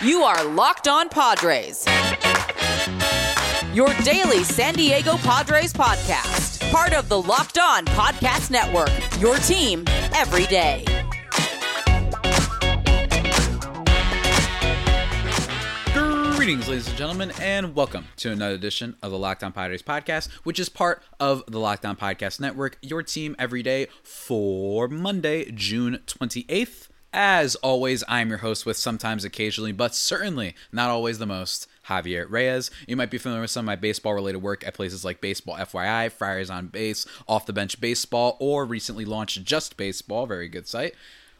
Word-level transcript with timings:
You 0.00 0.22
are 0.22 0.44
Locked 0.44 0.86
On 0.86 1.08
Padres. 1.08 1.84
Your 3.74 3.92
daily 4.04 4.44
San 4.44 4.74
Diego 4.74 5.16
Padres 5.16 5.72
podcast. 5.72 6.70
Part 6.70 6.92
of 6.92 7.08
the 7.08 7.20
Locked 7.20 7.58
On 7.58 7.84
Podcast 7.84 8.52
Network. 8.52 8.92
Your 9.20 9.38
team 9.38 9.82
every 10.14 10.46
day. 10.46 10.84
Greetings, 16.36 16.68
ladies 16.68 16.86
and 16.86 16.96
gentlemen, 16.96 17.32
and 17.40 17.74
welcome 17.74 18.06
to 18.18 18.30
another 18.30 18.54
edition 18.54 18.94
of 19.02 19.10
the 19.10 19.18
Locked 19.18 19.42
On 19.42 19.50
Padres 19.50 19.82
podcast, 19.82 20.30
which 20.44 20.60
is 20.60 20.68
part 20.68 21.02
of 21.18 21.42
the 21.48 21.58
Locked 21.58 21.84
On 21.84 21.96
Podcast 21.96 22.38
Network, 22.38 22.78
your 22.82 23.02
team 23.02 23.34
every 23.36 23.64
day 23.64 23.88
for 24.04 24.86
Monday, 24.86 25.50
June 25.50 25.98
28th. 26.06 26.86
As 27.12 27.54
always, 27.56 28.04
I'm 28.06 28.28
your 28.28 28.38
host 28.38 28.66
with 28.66 28.76
sometimes, 28.76 29.24
occasionally, 29.24 29.72
but 29.72 29.94
certainly 29.94 30.54
not 30.72 30.90
always 30.90 31.18
the 31.18 31.24
most, 31.24 31.66
Javier 31.86 32.26
Reyes. 32.28 32.70
You 32.86 32.96
might 32.96 33.10
be 33.10 33.16
familiar 33.16 33.40
with 33.40 33.50
some 33.50 33.64
of 33.64 33.66
my 33.66 33.76
baseball 33.76 34.12
related 34.12 34.42
work 34.42 34.66
at 34.66 34.74
places 34.74 35.06
like 35.06 35.22
Baseball 35.22 35.56
FYI, 35.56 36.12
Friars 36.12 36.50
on 36.50 36.66
Base, 36.66 37.06
Off 37.26 37.46
the 37.46 37.54
Bench 37.54 37.80
Baseball, 37.80 38.36
or 38.40 38.66
recently 38.66 39.06
launched 39.06 39.42
Just 39.44 39.78
Baseball, 39.78 40.26
very 40.26 40.48
good 40.48 40.68
site 40.68 40.94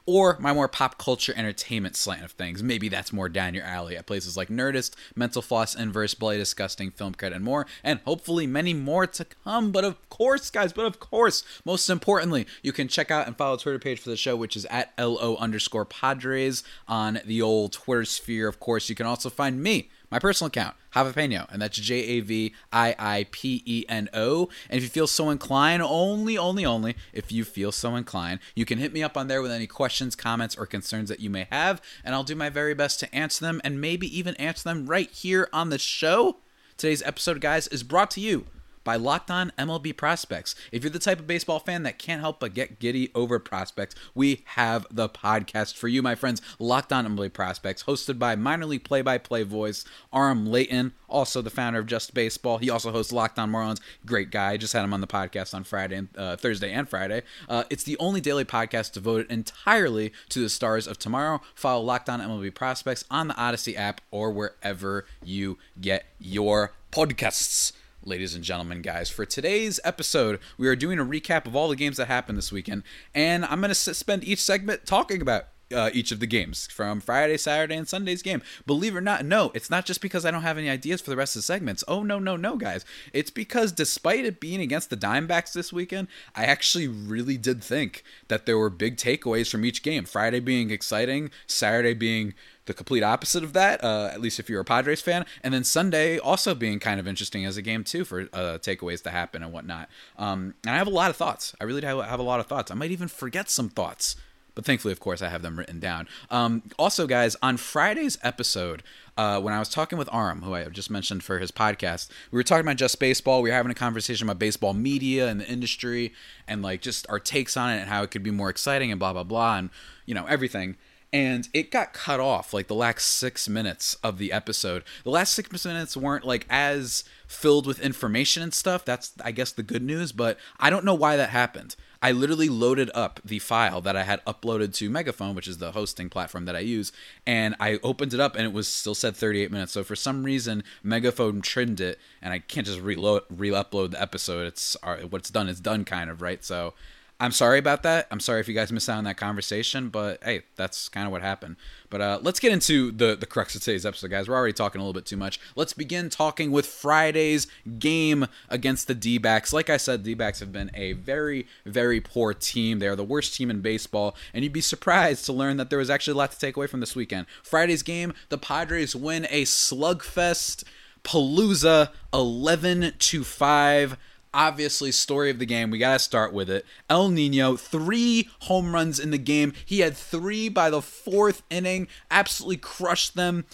or 0.09 0.39
my 0.41 0.55
more 0.55 0.69
pop 0.69 0.97
culture 0.97 1.35
entertainment 1.37 1.95
slant 1.95 2.25
of 2.25 2.33
things. 2.33 2.62
Maybe 2.62 2.89
that's 2.89 3.12
more 3.12 3.29
down 3.29 3.53
your 3.53 3.65
alley 3.65 3.95
at 3.95 4.07
places 4.07 4.39
like 4.39 4.48
Nerdist, 4.48 4.95
Mental 5.15 5.43
Floss, 5.43 5.75
Inverse, 5.75 6.15
Bloody 6.15 6.39
Disgusting, 6.39 6.91
Film 6.91 7.12
Credit, 7.12 7.37
and 7.37 7.45
more, 7.45 7.67
and 7.84 8.01
hopefully 8.07 8.47
many 8.47 8.73
more 8.73 9.07
to 9.07 9.27
come. 9.27 9.71
But 9.71 9.84
of 9.84 10.09
course, 10.09 10.48
guys, 10.48 10.73
but 10.73 10.87
of 10.87 10.98
course, 10.98 11.45
most 11.67 11.91
importantly, 11.91 12.47
you 12.62 12.73
can 12.73 12.89
check 12.89 13.11
out 13.11 13.27
and 13.27 13.37
follow 13.37 13.57
the 13.57 13.62
Twitter 13.62 13.79
page 13.79 14.01
for 14.01 14.09
the 14.09 14.17
show, 14.17 14.34
which 14.34 14.57
is 14.57 14.65
at 14.71 14.95
LO 14.98 15.37
underscore 15.37 15.84
Padres 15.84 16.65
on 16.89 17.20
the 17.27 17.43
old 17.43 17.73
Twitter 17.73 18.06
sphere. 18.06 18.48
Of 18.48 18.59
course, 18.59 18.89
you 18.89 18.95
can 18.95 19.05
also 19.05 19.29
find 19.29 19.62
me 19.62 19.91
my 20.11 20.19
personal 20.19 20.48
account, 20.48 20.77
Javapeno, 20.95 21.51
and 21.53 21.61
that's 21.61 21.78
J 21.78 21.97
A 21.97 22.20
V 22.20 22.55
I 22.73 22.95
I 22.98 23.27
P 23.31 23.62
E 23.64 23.84
N 23.89 24.09
O. 24.15 24.48
And 24.69 24.78
if 24.78 24.83
you 24.83 24.89
feel 24.89 25.06
so 25.06 25.31
inclined, 25.31 25.83
only, 25.83 26.39
only, 26.39 26.65
only 26.65 26.97
if 27.12 27.31
you 27.31 27.45
feel 27.45 27.73
so 27.73 27.97
inclined, 27.97 28.41
you 28.55 28.65
can 28.65 28.78
hit 28.78 28.92
me 28.92 29.03
up 29.03 29.17
on 29.17 29.28
there 29.28 29.42
with 29.42 29.50
any 29.50 29.67
questions, 29.67 30.17
comments, 30.17 30.56
or 30.56 30.67
concerns 30.67 31.09
that 31.09 31.20
you 31.20 31.31
may 31.31 31.47
have, 31.50 31.81
and 32.05 32.15
I'll 32.15 32.25
do 32.25 32.34
my 32.34 32.48
very 32.48 32.75
best 32.75 33.00
to 33.00 33.15
answer 33.15 33.45
them 33.45 33.61
and 33.65 33.81
maybe 33.81 34.06
even 34.19 34.34
answer 34.37 34.69
them 34.69 34.87
right 34.87 35.11
here 35.11 35.48
on 35.53 35.70
the 35.70 35.78
show. 35.78 36.39
Today's 36.77 37.03
episode, 37.03 37.41
guys, 37.41 37.67
is 37.69 37.83
brought 37.83 38.11
to 38.12 38.20
you 38.20 38.47
by 38.84 38.97
Locked 38.97 39.31
On 39.31 39.53
MLB 39.59 39.97
Prospects. 39.97 40.55
If 40.73 40.83
you're 40.83 40.91
the 40.91 40.98
type 40.98 41.19
of 41.19 41.27
baseball 41.27 41.59
fan 41.59 41.83
that 41.83 41.98
can't 41.98 42.21
help 42.21 42.41
but 42.41 42.55
get 42.55 42.79
giddy 42.79 43.11
over 43.15 43.39
prospects, 43.39 43.95
we 44.15 44.45
have 44.47 44.87
the 44.91 45.09
podcast 45.09 45.77
for 45.77 45.89
you, 45.89 46.03
my 46.03 46.15
friends. 46.15 46.41
Locked 46.59 46.93
On 46.93 47.06
MLB 47.06 47.33
Prospects, 47.33 47.84
hosted 47.84 48.19
by 48.19 48.37
minor 48.37 48.67
league 48.67 48.84
play-by-play 48.84 49.43
voice 49.43 49.84
Aram 50.12 50.47
Leighton, 50.47 50.93
also 51.09 51.43
the 51.43 51.51
founder 51.51 51.79
of 51.79 51.87
Just 51.87 52.15
Baseball. 52.15 52.59
He 52.59 52.71
also 52.71 52.93
hosts 52.93 53.12
Locked 53.12 53.39
On 53.39 53.51
Marlins. 53.51 53.81
Great 54.05 54.31
guy. 54.31 54.56
Just 54.56 54.73
had 54.73 54.84
him 54.84 54.95
on 54.95 55.01
the 55.01 55.06
podcast 55.06 55.55
on 55.55 55.65
Friday, 55.65 55.97
and, 55.97 56.09
uh, 56.17 56.37
Thursday, 56.37 56.73
and 56.73 56.89
Friday. 56.89 57.23
Uh, 57.49 57.65
it's 57.71 57.84
the 57.84 57.97
only 57.99 58.21
daily 58.21 58.45
podcast 58.45 58.93
devoted 58.93 59.31
entirely 59.31 60.12
to 60.29 60.41
the 60.41 60.49
stars 60.49 60.87
of 60.87 60.99
tomorrow. 60.99 61.41
Follow 61.55 61.83
Locked 61.83 62.09
On 62.09 62.21
MLB 62.21 62.55
Prospects 62.55 63.05
on 63.11 63.29
the 63.29 63.37
Odyssey 63.37 63.77
app 63.77 64.01
or 64.11 64.31
wherever 64.31 65.06
you 65.23 65.59
get 65.81 66.06
your 66.19 66.73
podcasts 66.93 67.73
ladies 68.09 68.34
and 68.34 68.42
gentlemen, 68.42 68.81
guys. 68.81 69.11
For 69.11 69.27
today's 69.27 69.78
episode, 69.84 70.41
we 70.56 70.67
are 70.67 70.75
doing 70.75 70.98
a 70.98 71.05
recap 71.05 71.47
of 71.47 71.55
all 71.55 71.69
the 71.69 71.77
games 71.77 71.98
that 71.98 72.06
happened 72.06 72.39
this 72.39 72.50
weekend, 72.50 72.83
and 73.15 73.45
I'm 73.45 73.61
going 73.61 73.69
to 73.69 73.75
spend 73.75 74.25
each 74.25 74.41
segment 74.41 74.87
talking 74.87 75.20
about 75.20 75.48
uh, 75.70 75.91
each 75.92 76.11
of 76.11 76.19
the 76.19 76.27
games 76.27 76.67
from 76.69 77.00
Friday, 77.00 77.37
Saturday, 77.37 77.77
and 77.77 77.87
Sunday's 77.87 78.23
game. 78.23 78.41
Believe 78.67 78.95
it 78.95 78.98
or 78.98 79.03
not, 79.03 79.27
no, 79.27 79.50
it's 79.55 79.69
not 79.69 79.84
just 79.84 80.00
because 80.00 80.25
I 80.25 80.31
don't 80.31 80.42
have 80.42 80.56
any 80.56 80.70
ideas 80.70 81.03
for 81.03 81.11
the 81.11 81.17
rest 81.17 81.37
of 81.37 81.41
the 81.41 81.45
segments. 81.45 81.84
Oh, 81.87 82.03
no, 82.03 82.19
no, 82.19 82.37
no, 82.37 82.56
guys. 82.56 82.87
It's 83.12 83.31
because 83.31 83.73
despite 83.73 84.25
it 84.25 84.41
being 84.41 84.62
against 84.62 84.88
the 84.88 84.97
Diamondbacks 84.97 85.53
this 85.53 85.71
weekend, 85.71 86.09
I 86.34 86.44
actually 86.44 86.88
really 86.88 87.37
did 87.37 87.62
think 87.62 88.03
that 88.28 88.47
there 88.47 88.56
were 88.56 88.71
big 88.71 88.97
takeaways 88.97 89.50
from 89.50 89.66
each 89.66 89.82
game. 89.82 90.06
Friday 90.06 90.41
being 90.41 90.71
exciting, 90.71 91.31
Saturday 91.47 91.93
being 91.93 92.32
the 92.69 92.75
complete 92.75 93.03
opposite 93.03 93.43
of 93.43 93.53
that, 93.55 93.83
uh, 93.83 94.11
at 94.12 94.21
least 94.21 94.39
if 94.39 94.49
you're 94.49 94.61
a 94.61 94.65
Padres 94.65 95.01
fan. 95.01 95.27
And 95.43 95.53
then 95.53 95.65
Sunday 95.65 96.19
also 96.19 96.55
being 96.55 96.79
kind 96.79 97.01
of 97.01 97.09
interesting 97.09 97.45
as 97.45 97.56
a 97.56 97.62
game, 97.62 97.83
too, 97.83 98.05
for 98.05 98.29
uh, 98.33 98.59
takeaways 98.59 99.03
to 99.03 99.11
happen 99.11 99.43
and 99.43 99.53
whatnot. 99.53 99.89
Um, 100.17 100.55
and 100.65 100.75
I 100.75 100.79
have 100.79 100.87
a 100.87 100.91
lot 100.91 101.11
of 101.11 101.17
thoughts. 101.17 101.56
I 101.61 101.65
really 101.65 101.83
have 101.83 102.21
a 102.21 102.23
lot 102.23 102.39
of 102.39 102.47
thoughts. 102.47 102.71
I 102.71 102.75
might 102.75 102.93
even 102.93 103.09
forget 103.09 103.51
some 103.51 103.69
thoughts. 103.69 104.15
But 104.55 104.65
thankfully, 104.65 104.91
of 104.91 104.99
course, 104.99 105.23
I 105.23 105.29
have 105.29 105.43
them 105.43 105.56
written 105.56 105.79
down. 105.79 106.09
Um, 106.33 106.65
also, 106.81 107.06
guys, 107.06 107.37
on 107.41 107.59
Friday's 107.59 108.19
episode, 108.25 108.83
uh, 109.17 109.41
when 109.41 109.55
I 109.55 109.61
was 109.61 109.69
talking 109.69 109.99
with 109.99 110.12
Aram, 110.12 110.43
who 110.43 110.53
I 110.53 110.65
just 110.65 110.91
mentioned 110.91 111.23
for 111.23 111.39
his 111.39 111.53
podcast, 111.53 112.09
we 112.33 112.37
were 112.37 112.43
talking 112.43 112.67
about 112.67 112.75
just 112.75 112.99
baseball. 112.99 113.41
We 113.41 113.50
were 113.50 113.55
having 113.55 113.71
a 113.71 113.75
conversation 113.77 114.27
about 114.27 114.41
baseball 114.41 114.75
media 114.75 115.29
and 115.29 115.41
the 115.41 115.47
industry 115.47 116.12
and 116.49 116.61
like 116.61 116.83
just 116.83 117.06
our 117.09 117.21
takes 117.21 117.56
on 117.56 117.71
it 117.71 117.79
and 117.79 117.89
how 117.89 118.03
it 118.03 118.11
could 118.11 118.25
be 118.25 118.33
more 118.33 118.50
exciting 118.50 118.91
and 118.91 118.99
blah, 118.99 119.12
blah, 119.12 119.23
blah, 119.23 119.59
and, 119.59 119.71
you 120.06 120.15
know, 120.15 120.27
everything 120.27 120.77
and 121.12 121.48
it 121.54 121.70
got 121.70 121.92
cut 121.92 122.20
off 122.20 122.52
like 122.52 122.66
the 122.66 122.74
last 122.74 123.06
six 123.06 123.48
minutes 123.48 123.96
of 124.02 124.19
the 124.19 124.32
episode. 124.32 124.84
The 125.04 125.10
last 125.10 125.32
six 125.32 125.64
minutes 125.64 125.96
weren't 125.96 126.24
like 126.24 126.46
as 126.50 127.04
filled 127.26 127.66
with 127.66 127.80
information 127.80 128.42
and 128.42 128.52
stuff. 128.52 128.84
That's, 128.84 129.12
I 129.24 129.32
guess, 129.32 129.52
the 129.52 129.62
good 129.62 129.82
news, 129.82 130.12
but 130.12 130.38
I 130.60 130.70
don't 130.70 130.84
know 130.84 130.94
why 130.94 131.16
that 131.16 131.30
happened. 131.30 131.76
I 132.00 132.12
literally 132.12 132.48
loaded 132.48 132.91
up 132.94 133.20
the 133.24 133.41
file 133.41 133.80
that 133.80 133.96
I 133.96 134.04
had 134.04 134.24
uploaded 134.24 134.72
to 134.74 134.91
Megaphone, 134.91 135.34
which 135.34 135.48
is 135.48 135.58
the 135.58 135.72
hosting 135.72 136.08
platform 136.08 136.44
that 136.44 136.54
I 136.54 136.60
use, 136.60 136.92
and 137.26 137.56
I 137.58 137.80
opened 137.82 138.14
it 138.14 138.20
up 138.20 138.36
and 138.36 138.44
it 138.44 138.52
was 138.52 138.69
still 138.69 138.94
said 138.94 139.16
38 139.16 139.50
minutes. 139.50 139.72
So 139.72 139.82
for 139.82 139.96
some 139.96 140.22
reason, 140.22 140.62
Megaphone 140.82 141.40
trimmed 141.40 141.80
it, 141.80 141.98
and 142.22 142.32
I 142.32 142.38
can't 142.38 142.66
just 142.66 142.80
reload, 142.80 143.25
re-upload 143.28 143.92
the 143.92 144.00
episode. 144.00 144.46
It's 144.46 144.76
uh, 144.82 144.98
what's 145.10 145.30
done 145.30 145.48
is 145.48 145.60
done, 145.60 145.84
kind 145.84 146.08
of 146.08 146.22
right. 146.22 146.44
So 146.44 146.75
I'm 147.21 147.33
sorry 147.33 147.59
about 147.59 147.83
that. 147.83 148.06
I'm 148.12 148.21
sorry 148.21 148.39
if 148.39 148.47
you 148.47 148.55
guys 148.55 148.71
missed 148.71 148.89
out 148.89 148.99
on 148.99 149.05
that 149.05 149.17
conversation, 149.17 149.89
but 149.89 150.23
hey, 150.23 150.43
that's 150.55 150.89
kind 150.89 151.05
of 151.05 151.11
what 151.11 151.21
happened. 151.21 151.56
But 151.91 152.01
uh, 152.01 152.19
let's 152.23 152.39
get 152.39 152.53
into 152.53 152.93
the 152.93 153.17
the 153.17 153.27
crux 153.27 153.56
of 153.56 153.62
today's 153.62 153.84
episode, 153.84 154.12
guys. 154.12 154.29
We're 154.29 154.37
already 154.37 154.53
talking 154.53 154.81
a 154.81 154.84
little 154.84 154.93
bit 154.93 155.05
too 155.05 155.17
much. 155.17 155.41
Let's 155.56 155.73
begin 155.73 156.11
talking 156.11 156.53
with 156.53 156.67
Friday's 156.67 157.49
game 157.81 158.27
against 158.49 158.87
the 158.87 158.95
D-backs. 158.95 159.53
Like 159.53 159.69
I 159.69 159.79
said, 159.79 160.05
D-backs 160.05 160.39
have 160.39 160.53
been 160.53 160.71
a 160.75 160.93
very, 160.93 161.49
very 161.67 162.01
poor 162.01 162.34
team. 162.34 162.79
They 162.79 162.87
are 162.87 162.95
the 162.95 163.03
worst 163.03 163.35
team 163.35 163.50
in 163.50 163.62
baseball, 163.62 164.15
and 164.33 164.45
you'd 164.45 164.53
be 164.53 164.61
surprised 164.61 165.27
to 165.27 165.33
learn 165.33 165.56
that 165.56 165.71
there 165.71 165.81
was 165.81 165.91
actually 165.91 166.12
a 166.12 166.19
lot 166.19 166.31
to 166.31 166.39
take 166.39 166.56
away 166.56 166.69
from 166.69 166.79
this 166.79 166.95
weekend. 166.95 167.27
Friday's 167.43 167.83
game, 167.83 168.12
the 168.29 168.39
Padres 168.39 168.95
win 168.95 169.27
a 169.29 169.43
slugfest 169.43 170.62
palooza 171.03 171.91
11 172.12 172.93
to 172.99 173.25
5 173.25 173.97
obviously 174.33 174.93
story 174.93 175.31
of 175.31 175.39
the 175.39 175.47
game. 175.47 175.71
We 175.71 175.78
got 175.78 175.94
to 175.94 175.99
start 175.99 176.33
with 176.33 176.50
it. 176.50 176.65
El 176.89 177.09
Nino, 177.09 177.56
three 177.56 178.28
home 178.41 178.75
runs 178.75 178.99
in 178.99 179.11
the 179.11 179.19
game. 179.19 179.53
He 179.65 179.81
had 179.81 179.97
three 179.97 180.49
by 180.49 180.71
the 180.71 180.83
fourth 180.83 181.43
inning, 181.50 181.89
absolutely 182.11 182.59
crushed 182.59 183.15
them. 183.15 183.44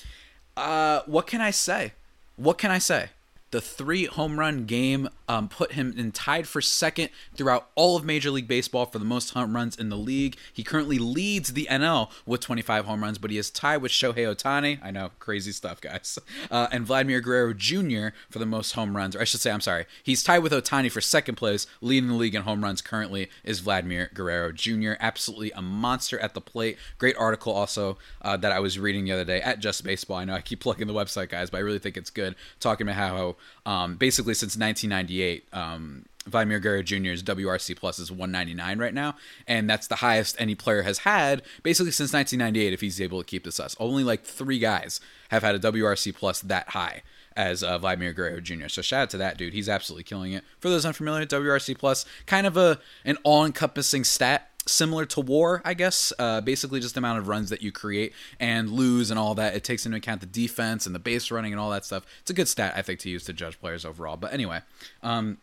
Uh, 0.56 1.00
what 1.06 1.26
can 1.26 1.40
I 1.40 1.50
say? 1.50 1.92
What 2.36 2.58
can 2.58 2.70
I 2.70 2.78
say? 2.78 3.10
The 3.54 3.60
three 3.60 4.06
home 4.06 4.40
run 4.40 4.64
game 4.64 5.08
um, 5.28 5.48
put 5.48 5.74
him 5.74 5.94
in 5.96 6.10
tied 6.10 6.48
for 6.48 6.60
second 6.60 7.10
throughout 7.36 7.68
all 7.76 7.96
of 7.96 8.04
Major 8.04 8.32
League 8.32 8.48
Baseball 8.48 8.84
for 8.84 8.98
the 8.98 9.04
most 9.04 9.30
home 9.30 9.54
runs 9.54 9.76
in 9.76 9.90
the 9.90 9.96
league. 9.96 10.36
He 10.52 10.64
currently 10.64 10.98
leads 10.98 11.52
the 11.52 11.68
NL 11.70 12.10
with 12.26 12.40
25 12.40 12.86
home 12.86 13.04
runs, 13.04 13.16
but 13.16 13.30
he 13.30 13.38
is 13.38 13.52
tied 13.52 13.76
with 13.76 13.92
Shohei 13.92 14.26
Ohtani. 14.26 14.80
I 14.82 14.90
know, 14.90 15.12
crazy 15.20 15.52
stuff, 15.52 15.80
guys. 15.80 16.18
Uh, 16.50 16.68
and 16.72 16.84
Vladimir 16.84 17.20
Guerrero 17.20 17.52
Jr. 17.52 18.08
for 18.28 18.38
the 18.38 18.46
most 18.46 18.72
home 18.72 18.96
runs, 18.96 19.16
or 19.16 19.20
I 19.20 19.24
should 19.24 19.40
say, 19.40 19.50
I'm 19.50 19.60
sorry, 19.60 19.86
he's 20.02 20.22
tied 20.22 20.40
with 20.40 20.52
Ohtani 20.52 20.90
for 20.90 21.00
second 21.00 21.36
place. 21.36 21.66
Leading 21.80 22.08
the 22.08 22.14
league 22.14 22.34
in 22.34 22.42
home 22.42 22.62
runs 22.62 22.82
currently 22.82 23.30
is 23.44 23.60
Vladimir 23.60 24.10
Guerrero 24.14 24.52
Jr. 24.52 24.92
Absolutely 25.00 25.52
a 25.52 25.62
monster 25.62 26.18
at 26.18 26.34
the 26.34 26.40
plate. 26.40 26.76
Great 26.98 27.16
article 27.16 27.52
also 27.52 27.98
uh, 28.22 28.36
that 28.36 28.52
I 28.52 28.60
was 28.60 28.78
reading 28.78 29.04
the 29.04 29.12
other 29.12 29.24
day 29.24 29.40
at 29.40 29.58
Just 29.58 29.84
Baseball. 29.84 30.18
I 30.18 30.24
know 30.24 30.34
I 30.34 30.40
keep 30.40 30.60
plugging 30.60 30.86
the 30.86 30.94
website, 30.94 31.28
guys, 31.28 31.50
but 31.50 31.58
I 31.58 31.60
really 31.60 31.78
think 31.78 31.96
it's 31.96 32.10
good. 32.10 32.34
Talking 32.60 32.86
about 32.86 32.96
how 32.96 33.36
um, 33.66 33.96
basically 33.96 34.34
since 34.34 34.56
1998 34.56 35.46
um, 35.52 36.04
Vladimir 36.26 36.58
Guerrero 36.58 36.82
Jr.'s 36.82 37.22
WRC 37.22 37.76
plus 37.76 37.98
is 37.98 38.10
199 38.10 38.78
right 38.78 38.94
now, 38.94 39.14
and 39.46 39.68
that's 39.68 39.86
the 39.86 39.96
highest 39.96 40.36
any 40.38 40.54
player 40.54 40.82
has 40.82 40.98
had 40.98 41.42
basically 41.62 41.92
since 41.92 42.12
1998. 42.12 42.72
If 42.72 42.80
he's 42.80 43.00
able 43.00 43.20
to 43.22 43.26
keep 43.26 43.44
this 43.44 43.60
us, 43.60 43.76
only 43.78 44.04
like 44.04 44.24
three 44.24 44.58
guys 44.58 45.00
have 45.28 45.42
had 45.42 45.54
a 45.54 45.58
WRC 45.58 46.14
plus 46.14 46.40
that 46.40 46.70
high 46.70 47.02
as 47.36 47.62
uh, 47.62 47.78
Vladimir 47.78 48.12
Guerrero 48.12 48.40
Jr. 48.40 48.68
So 48.68 48.80
shout 48.80 49.02
out 49.02 49.10
to 49.10 49.18
that 49.18 49.36
dude. 49.36 49.52
He's 49.52 49.68
absolutely 49.68 50.04
killing 50.04 50.32
it. 50.32 50.44
For 50.60 50.68
those 50.68 50.86
unfamiliar, 50.86 51.26
WRC 51.26 51.76
plus 51.76 52.06
kind 52.26 52.46
of 52.46 52.56
a 52.56 52.78
an 53.04 53.18
all 53.22 53.44
encompassing 53.44 54.04
stat 54.04 54.50
similar 54.66 55.04
to 55.06 55.20
war, 55.20 55.60
I 55.64 55.74
guess. 55.74 56.12
Uh, 56.18 56.40
basically, 56.40 56.80
just 56.80 56.94
the 56.94 57.00
amount 57.00 57.18
of 57.18 57.28
runs 57.28 57.50
that 57.50 57.62
you 57.62 57.72
create 57.72 58.12
and 58.40 58.70
lose 58.70 59.10
and 59.10 59.18
all 59.18 59.34
that. 59.34 59.54
It 59.54 59.64
takes 59.64 59.84
into 59.86 59.98
account 59.98 60.20
the 60.20 60.26
defense 60.26 60.86
and 60.86 60.94
the 60.94 60.98
base 60.98 61.30
running 61.30 61.52
and 61.52 61.60
all 61.60 61.70
that 61.70 61.84
stuff. 61.84 62.04
It's 62.20 62.30
a 62.30 62.34
good 62.34 62.48
stat, 62.48 62.74
I 62.76 62.82
think, 62.82 63.00
to 63.00 63.10
use 63.10 63.24
to 63.24 63.32
judge 63.32 63.60
players 63.60 63.84
overall. 63.84 64.16
But 64.16 64.32
anyway, 64.32 64.60
um, 65.02 65.38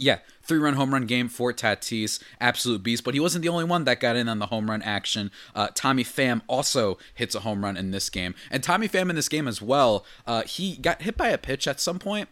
Yeah, 0.00 0.18
three 0.42 0.58
run 0.58 0.74
home 0.74 0.92
run 0.92 1.06
game 1.06 1.28
for 1.28 1.52
Tatis, 1.52 2.22
absolute 2.40 2.84
beast. 2.84 3.02
But 3.02 3.14
he 3.14 3.20
wasn't 3.20 3.42
the 3.42 3.48
only 3.48 3.64
one 3.64 3.82
that 3.84 3.98
got 3.98 4.14
in 4.14 4.28
on 4.28 4.38
the 4.38 4.46
home 4.46 4.70
run 4.70 4.80
action. 4.82 5.32
Uh, 5.56 5.68
Tommy 5.74 6.04
Pham 6.04 6.40
also 6.46 6.98
hits 7.14 7.34
a 7.34 7.40
home 7.40 7.64
run 7.64 7.76
in 7.76 7.90
this 7.90 8.08
game, 8.08 8.36
and 8.48 8.62
Tommy 8.62 8.88
Pham 8.88 9.10
in 9.10 9.16
this 9.16 9.28
game 9.28 9.48
as 9.48 9.60
well. 9.60 10.04
Uh, 10.24 10.42
he 10.42 10.76
got 10.76 11.02
hit 11.02 11.16
by 11.16 11.30
a 11.30 11.38
pitch 11.38 11.66
at 11.66 11.80
some 11.80 11.98
point 11.98 12.28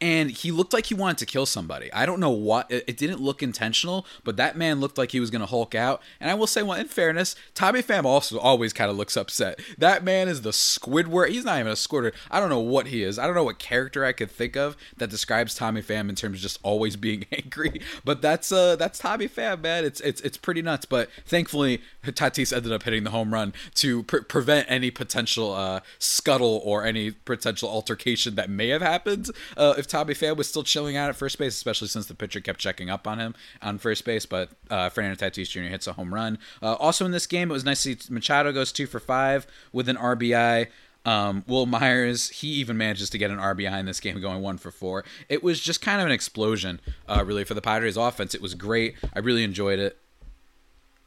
and 0.00 0.30
he 0.30 0.50
looked 0.50 0.72
like 0.72 0.86
he 0.86 0.94
wanted 0.94 1.18
to 1.18 1.26
kill 1.26 1.46
somebody. 1.46 1.92
I 1.92 2.06
don't 2.06 2.20
know 2.20 2.30
what 2.30 2.70
it, 2.70 2.84
it 2.86 2.96
didn't 2.96 3.20
look 3.20 3.42
intentional, 3.42 4.06
but 4.24 4.36
that 4.36 4.56
man 4.56 4.80
looked 4.80 4.96
like 4.96 5.12
he 5.12 5.20
was 5.20 5.30
going 5.30 5.40
to 5.40 5.46
Hulk 5.46 5.74
out. 5.74 6.00
And 6.20 6.30
I 6.30 6.34
will 6.34 6.46
say, 6.46 6.62
well, 6.62 6.78
in 6.78 6.88
fairness, 6.88 7.36
Tommy 7.54 7.82
Pham 7.82 8.04
also 8.04 8.38
always 8.38 8.72
kind 8.72 8.90
of 8.90 8.96
looks 8.96 9.16
upset. 9.16 9.60
That 9.76 10.02
man 10.02 10.28
is 10.28 10.42
the 10.42 10.50
Squidward. 10.50 11.28
He's 11.28 11.44
not 11.44 11.58
even 11.60 11.72
a 11.72 11.74
Squidward. 11.74 12.14
I 12.30 12.40
don't 12.40 12.48
know 12.48 12.60
what 12.60 12.86
he 12.86 13.02
is. 13.02 13.18
I 13.18 13.26
don't 13.26 13.34
know 13.34 13.44
what 13.44 13.58
character 13.58 14.04
I 14.04 14.12
could 14.12 14.30
think 14.30 14.56
of 14.56 14.76
that 14.96 15.10
describes 15.10 15.54
Tommy 15.54 15.82
Pham 15.82 16.08
in 16.08 16.14
terms 16.14 16.38
of 16.38 16.42
just 16.42 16.58
always 16.62 16.96
being 16.96 17.26
angry. 17.32 17.80
But 18.04 18.22
that's 18.22 18.50
uh 18.52 18.76
that's 18.76 18.98
Tommy 18.98 19.28
Pham, 19.28 19.60
man. 19.60 19.84
It's 19.84 20.00
it's 20.00 20.20
it's 20.22 20.38
pretty 20.38 20.62
nuts. 20.62 20.86
But 20.86 21.10
thankfully, 21.26 21.82
Tatis 22.04 22.56
ended 22.56 22.72
up 22.72 22.84
hitting 22.84 23.04
the 23.04 23.10
home 23.10 23.34
run 23.34 23.52
to 23.76 24.02
pre- 24.04 24.22
prevent 24.22 24.66
any 24.70 24.90
potential 24.90 25.52
uh, 25.52 25.80
scuttle 25.98 26.62
or 26.64 26.84
any 26.84 27.10
potential 27.10 27.68
altercation 27.68 28.34
that 28.36 28.48
may 28.48 28.68
have 28.68 28.82
happened 28.82 29.30
uh, 29.56 29.74
if 29.76 29.86
Tommy 29.90 30.14
Pham 30.14 30.36
was 30.36 30.48
still 30.48 30.62
chilling 30.62 30.96
out 30.96 31.08
at 31.08 31.16
first 31.16 31.38
base, 31.38 31.54
especially 31.54 31.88
since 31.88 32.06
the 32.06 32.14
pitcher 32.14 32.40
kept 32.40 32.60
checking 32.60 32.88
up 32.88 33.06
on 33.06 33.18
him 33.18 33.34
on 33.60 33.78
first 33.78 34.04
base. 34.04 34.24
But 34.24 34.50
uh, 34.70 34.88
Fernando 34.88 35.16
Tatis 35.16 35.50
Jr. 35.50 35.62
hits 35.62 35.86
a 35.86 35.92
home 35.92 36.14
run. 36.14 36.38
Uh, 36.62 36.74
also 36.74 37.04
in 37.04 37.10
this 37.10 37.26
game, 37.26 37.50
it 37.50 37.54
was 37.54 37.64
nice 37.64 37.82
to 37.82 37.96
see 37.96 38.12
Machado 38.12 38.52
goes 38.52 38.72
two 38.72 38.86
for 38.86 39.00
five 39.00 39.46
with 39.72 39.88
an 39.88 39.96
RBI. 39.96 40.68
Um, 41.04 41.44
Wil 41.46 41.66
Myers, 41.66 42.28
he 42.28 42.48
even 42.48 42.76
manages 42.76 43.08
to 43.10 43.18
get 43.18 43.30
an 43.30 43.38
RBI 43.38 43.80
in 43.80 43.86
this 43.86 44.00
game, 44.00 44.20
going 44.20 44.42
one 44.42 44.58
for 44.58 44.70
four. 44.70 45.04
It 45.28 45.42
was 45.42 45.58
just 45.58 45.80
kind 45.80 46.00
of 46.00 46.06
an 46.06 46.12
explosion, 46.12 46.78
uh, 47.08 47.24
really, 47.26 47.44
for 47.44 47.54
the 47.54 47.62
Padres 47.62 47.96
offense. 47.96 48.34
It 48.34 48.42
was 48.42 48.54
great. 48.54 48.96
I 49.14 49.20
really 49.20 49.42
enjoyed 49.42 49.78
it 49.78 49.98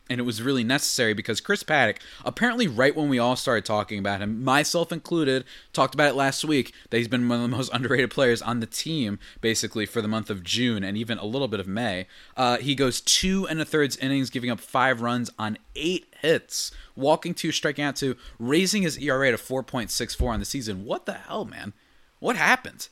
and 0.10 0.20
it 0.20 0.24
was 0.24 0.42
really 0.42 0.64
necessary 0.64 1.14
because 1.14 1.40
Chris 1.40 1.64
Paddack, 1.64 1.98
apparently, 2.26 2.68
right 2.68 2.96
when 2.96 3.08
we 3.08 3.20
all 3.20 3.36
started 3.36 3.64
talking 3.64 4.00
about 4.00 4.22
him, 4.22 4.44
myself 4.44 4.92
included, 4.92 5.46
talked 5.72 5.94
about 5.94 6.10
it 6.10 6.16
last 6.16 6.44
week 6.44 6.74
that 6.90 6.98
he's 6.98 7.08
been 7.08 7.28
one 7.30 7.38
of 7.38 7.50
the 7.50 7.56
most 7.56 7.70
underrated 7.74 8.12
players 8.12 8.42
on 8.42 8.60
the 8.60 8.66
team, 8.66 9.18
basically, 9.40 9.86
for 9.86 10.02
the 10.02 10.08
month 10.08 10.30
of 10.30 10.44
June 10.44 10.84
and 10.84 10.98
even 10.98 11.18
a 11.18 11.26
little 11.26 11.48
bit 11.48 11.60
of 11.60 11.68
May. 11.68 12.08
Uh, 12.36 12.58
he 12.58 12.76
goes 12.76 13.00
two 13.00 13.48
and 13.48 13.62
a 13.62 13.66
thirds 13.66 13.96
innings, 13.98 14.30
giving 14.30 14.50
up 14.50 14.60
five 14.60 15.02
runs 15.02 15.32
on 15.40 15.58
eight 15.76 16.14
hits, 16.20 16.72
walking 16.96 17.34
two, 17.34 17.52
striking 17.52 17.86
out 17.86 17.96
two, 17.96 18.18
raising 18.38 18.84
his 18.84 18.98
ERA 18.98 19.32
to 19.32 19.38
4.64 19.38 20.28
on 20.28 20.40
the 20.40 20.46
season. 20.46 20.86
What 20.86 21.06
the 21.06 21.14
hell, 21.14 21.46
man? 21.46 21.74
What 22.20 22.36
happened? 22.36 22.90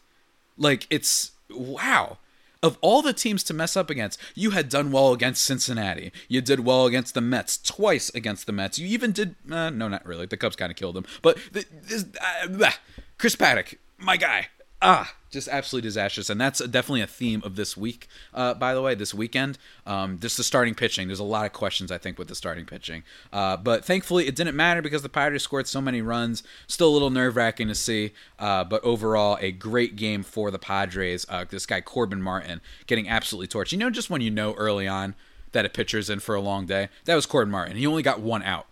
Like, 0.57 0.87
it's 0.89 1.31
wow 1.49 2.19
of 2.63 2.77
all 2.81 3.01
the 3.01 3.13
teams 3.13 3.43
to 3.43 3.53
mess 3.53 3.75
up 3.75 3.89
against, 3.89 4.19
you 4.35 4.51
had 4.51 4.69
done 4.69 4.91
well 4.91 5.13
against 5.13 5.43
Cincinnati. 5.43 6.11
You 6.27 6.41
did 6.41 6.61
well 6.61 6.85
against 6.85 7.13
the 7.13 7.21
Mets 7.21 7.57
twice 7.57 8.09
against 8.13 8.45
the 8.45 8.51
Mets. 8.51 8.77
You 8.77 8.87
even 8.87 9.11
did 9.11 9.35
uh, 9.49 9.69
no, 9.69 9.87
not 9.87 10.05
really. 10.05 10.25
The 10.25 10.37
Cubs 10.37 10.55
kind 10.55 10.71
of 10.71 10.77
killed 10.77 10.95
them. 10.95 11.05
but 11.21 11.37
this, 11.51 12.05
uh, 12.21 12.71
Chris 13.17 13.35
Paddack, 13.35 13.75
my 13.97 14.17
guy, 14.17 14.47
ah, 14.81 15.13
just 15.29 15.47
absolutely 15.47 15.87
disastrous. 15.87 16.29
And 16.29 16.39
that's 16.39 16.59
definitely 16.59 17.01
a 17.01 17.07
theme 17.07 17.41
of 17.45 17.55
this 17.55 17.77
week, 17.77 18.07
uh, 18.33 18.53
by 18.53 18.73
the 18.73 18.81
way, 18.81 18.95
this 18.95 19.13
weekend. 19.13 19.57
Um, 19.85 20.19
just 20.19 20.37
the 20.37 20.43
starting 20.43 20.75
pitching. 20.75 21.07
There's 21.07 21.19
a 21.19 21.23
lot 21.23 21.45
of 21.45 21.53
questions, 21.53 21.91
I 21.91 21.97
think, 21.97 22.19
with 22.19 22.27
the 22.27 22.35
starting 22.35 22.65
pitching. 22.65 23.03
Uh, 23.31 23.57
but 23.57 23.85
thankfully, 23.85 24.27
it 24.27 24.35
didn't 24.35 24.55
matter 24.55 24.81
because 24.81 25.01
the 25.01 25.09
Pirates 25.09 25.43
scored 25.43 25.67
so 25.67 25.81
many 25.81 26.01
runs. 26.01 26.43
Still 26.67 26.89
a 26.89 26.91
little 26.91 27.09
nerve 27.09 27.35
wracking 27.35 27.67
to 27.69 27.75
see. 27.75 28.11
Uh, 28.37 28.63
but 28.63 28.83
overall, 28.83 29.37
a 29.39 29.51
great 29.51 29.95
game 29.95 30.23
for 30.23 30.51
the 30.51 30.59
Padres. 30.59 31.25
Uh, 31.29 31.45
this 31.49 31.65
guy, 31.65 31.81
Corbin 31.81 32.21
Martin, 32.21 32.61
getting 32.87 33.07
absolutely 33.07 33.47
torched. 33.47 33.71
You 33.71 33.77
know, 33.77 33.89
just 33.89 34.09
when 34.09 34.21
you 34.21 34.31
know 34.31 34.53
early 34.55 34.87
on 34.87 35.15
that 35.53 35.65
a 35.65 35.69
pitcher's 35.69 36.09
in 36.09 36.19
for 36.19 36.35
a 36.35 36.41
long 36.41 36.65
day, 36.65 36.89
that 37.05 37.15
was 37.15 37.25
Corbin 37.25 37.51
Martin. 37.51 37.77
He 37.77 37.87
only 37.87 38.03
got 38.03 38.19
one 38.19 38.43
out 38.43 38.67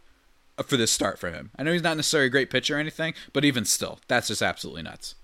for 0.65 0.75
this 0.75 0.91
start 0.91 1.17
for 1.17 1.31
him. 1.31 1.51
I 1.57 1.63
know 1.63 1.71
he's 1.71 1.83
not 1.83 1.95
necessarily 1.95 2.27
a 2.27 2.31
great 2.31 2.49
pitcher 2.49 2.75
or 2.75 2.79
anything, 2.79 3.13
but 3.31 3.45
even 3.45 3.63
still, 3.63 3.99
that's 4.07 4.27
just 4.27 4.41
absolutely 4.41 4.83
nuts. 4.83 5.15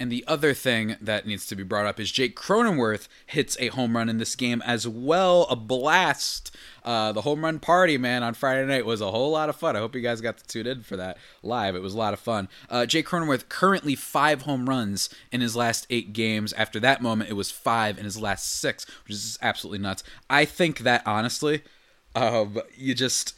And 0.00 0.12
the 0.12 0.24
other 0.28 0.54
thing 0.54 0.96
that 1.00 1.26
needs 1.26 1.44
to 1.46 1.56
be 1.56 1.64
brought 1.64 1.86
up 1.86 1.98
is 1.98 2.12
Jake 2.12 2.36
Cronenworth 2.36 3.08
hits 3.26 3.56
a 3.58 3.68
home 3.68 3.96
run 3.96 4.08
in 4.08 4.18
this 4.18 4.36
game 4.36 4.62
as 4.64 4.86
well. 4.86 5.46
A 5.50 5.56
blast. 5.56 6.54
Uh, 6.84 7.10
the 7.10 7.22
home 7.22 7.44
run 7.44 7.58
party, 7.58 7.98
man, 7.98 8.22
on 8.22 8.32
Friday 8.34 8.64
night 8.64 8.86
was 8.86 9.00
a 9.00 9.10
whole 9.10 9.32
lot 9.32 9.48
of 9.48 9.56
fun. 9.56 9.74
I 9.74 9.80
hope 9.80 9.96
you 9.96 10.00
guys 10.00 10.20
got 10.20 10.38
to 10.38 10.46
tune 10.46 10.68
in 10.68 10.82
for 10.82 10.96
that 10.96 11.18
live. 11.42 11.74
It 11.74 11.82
was 11.82 11.94
a 11.94 11.98
lot 11.98 12.14
of 12.14 12.20
fun. 12.20 12.48
Uh, 12.70 12.86
Jake 12.86 13.08
Cronenworth 13.08 13.48
currently 13.48 13.96
five 13.96 14.42
home 14.42 14.68
runs 14.68 15.10
in 15.32 15.40
his 15.40 15.56
last 15.56 15.86
eight 15.90 16.12
games. 16.12 16.52
After 16.52 16.78
that 16.80 17.02
moment, 17.02 17.30
it 17.30 17.34
was 17.34 17.50
five 17.50 17.98
in 17.98 18.04
his 18.04 18.20
last 18.20 18.48
six, 18.48 18.86
which 19.04 19.14
is 19.14 19.36
absolutely 19.42 19.80
nuts. 19.80 20.04
I 20.30 20.44
think 20.44 20.80
that 20.80 21.02
honestly, 21.06 21.62
um, 22.14 22.60
you 22.76 22.94
just 22.94 23.34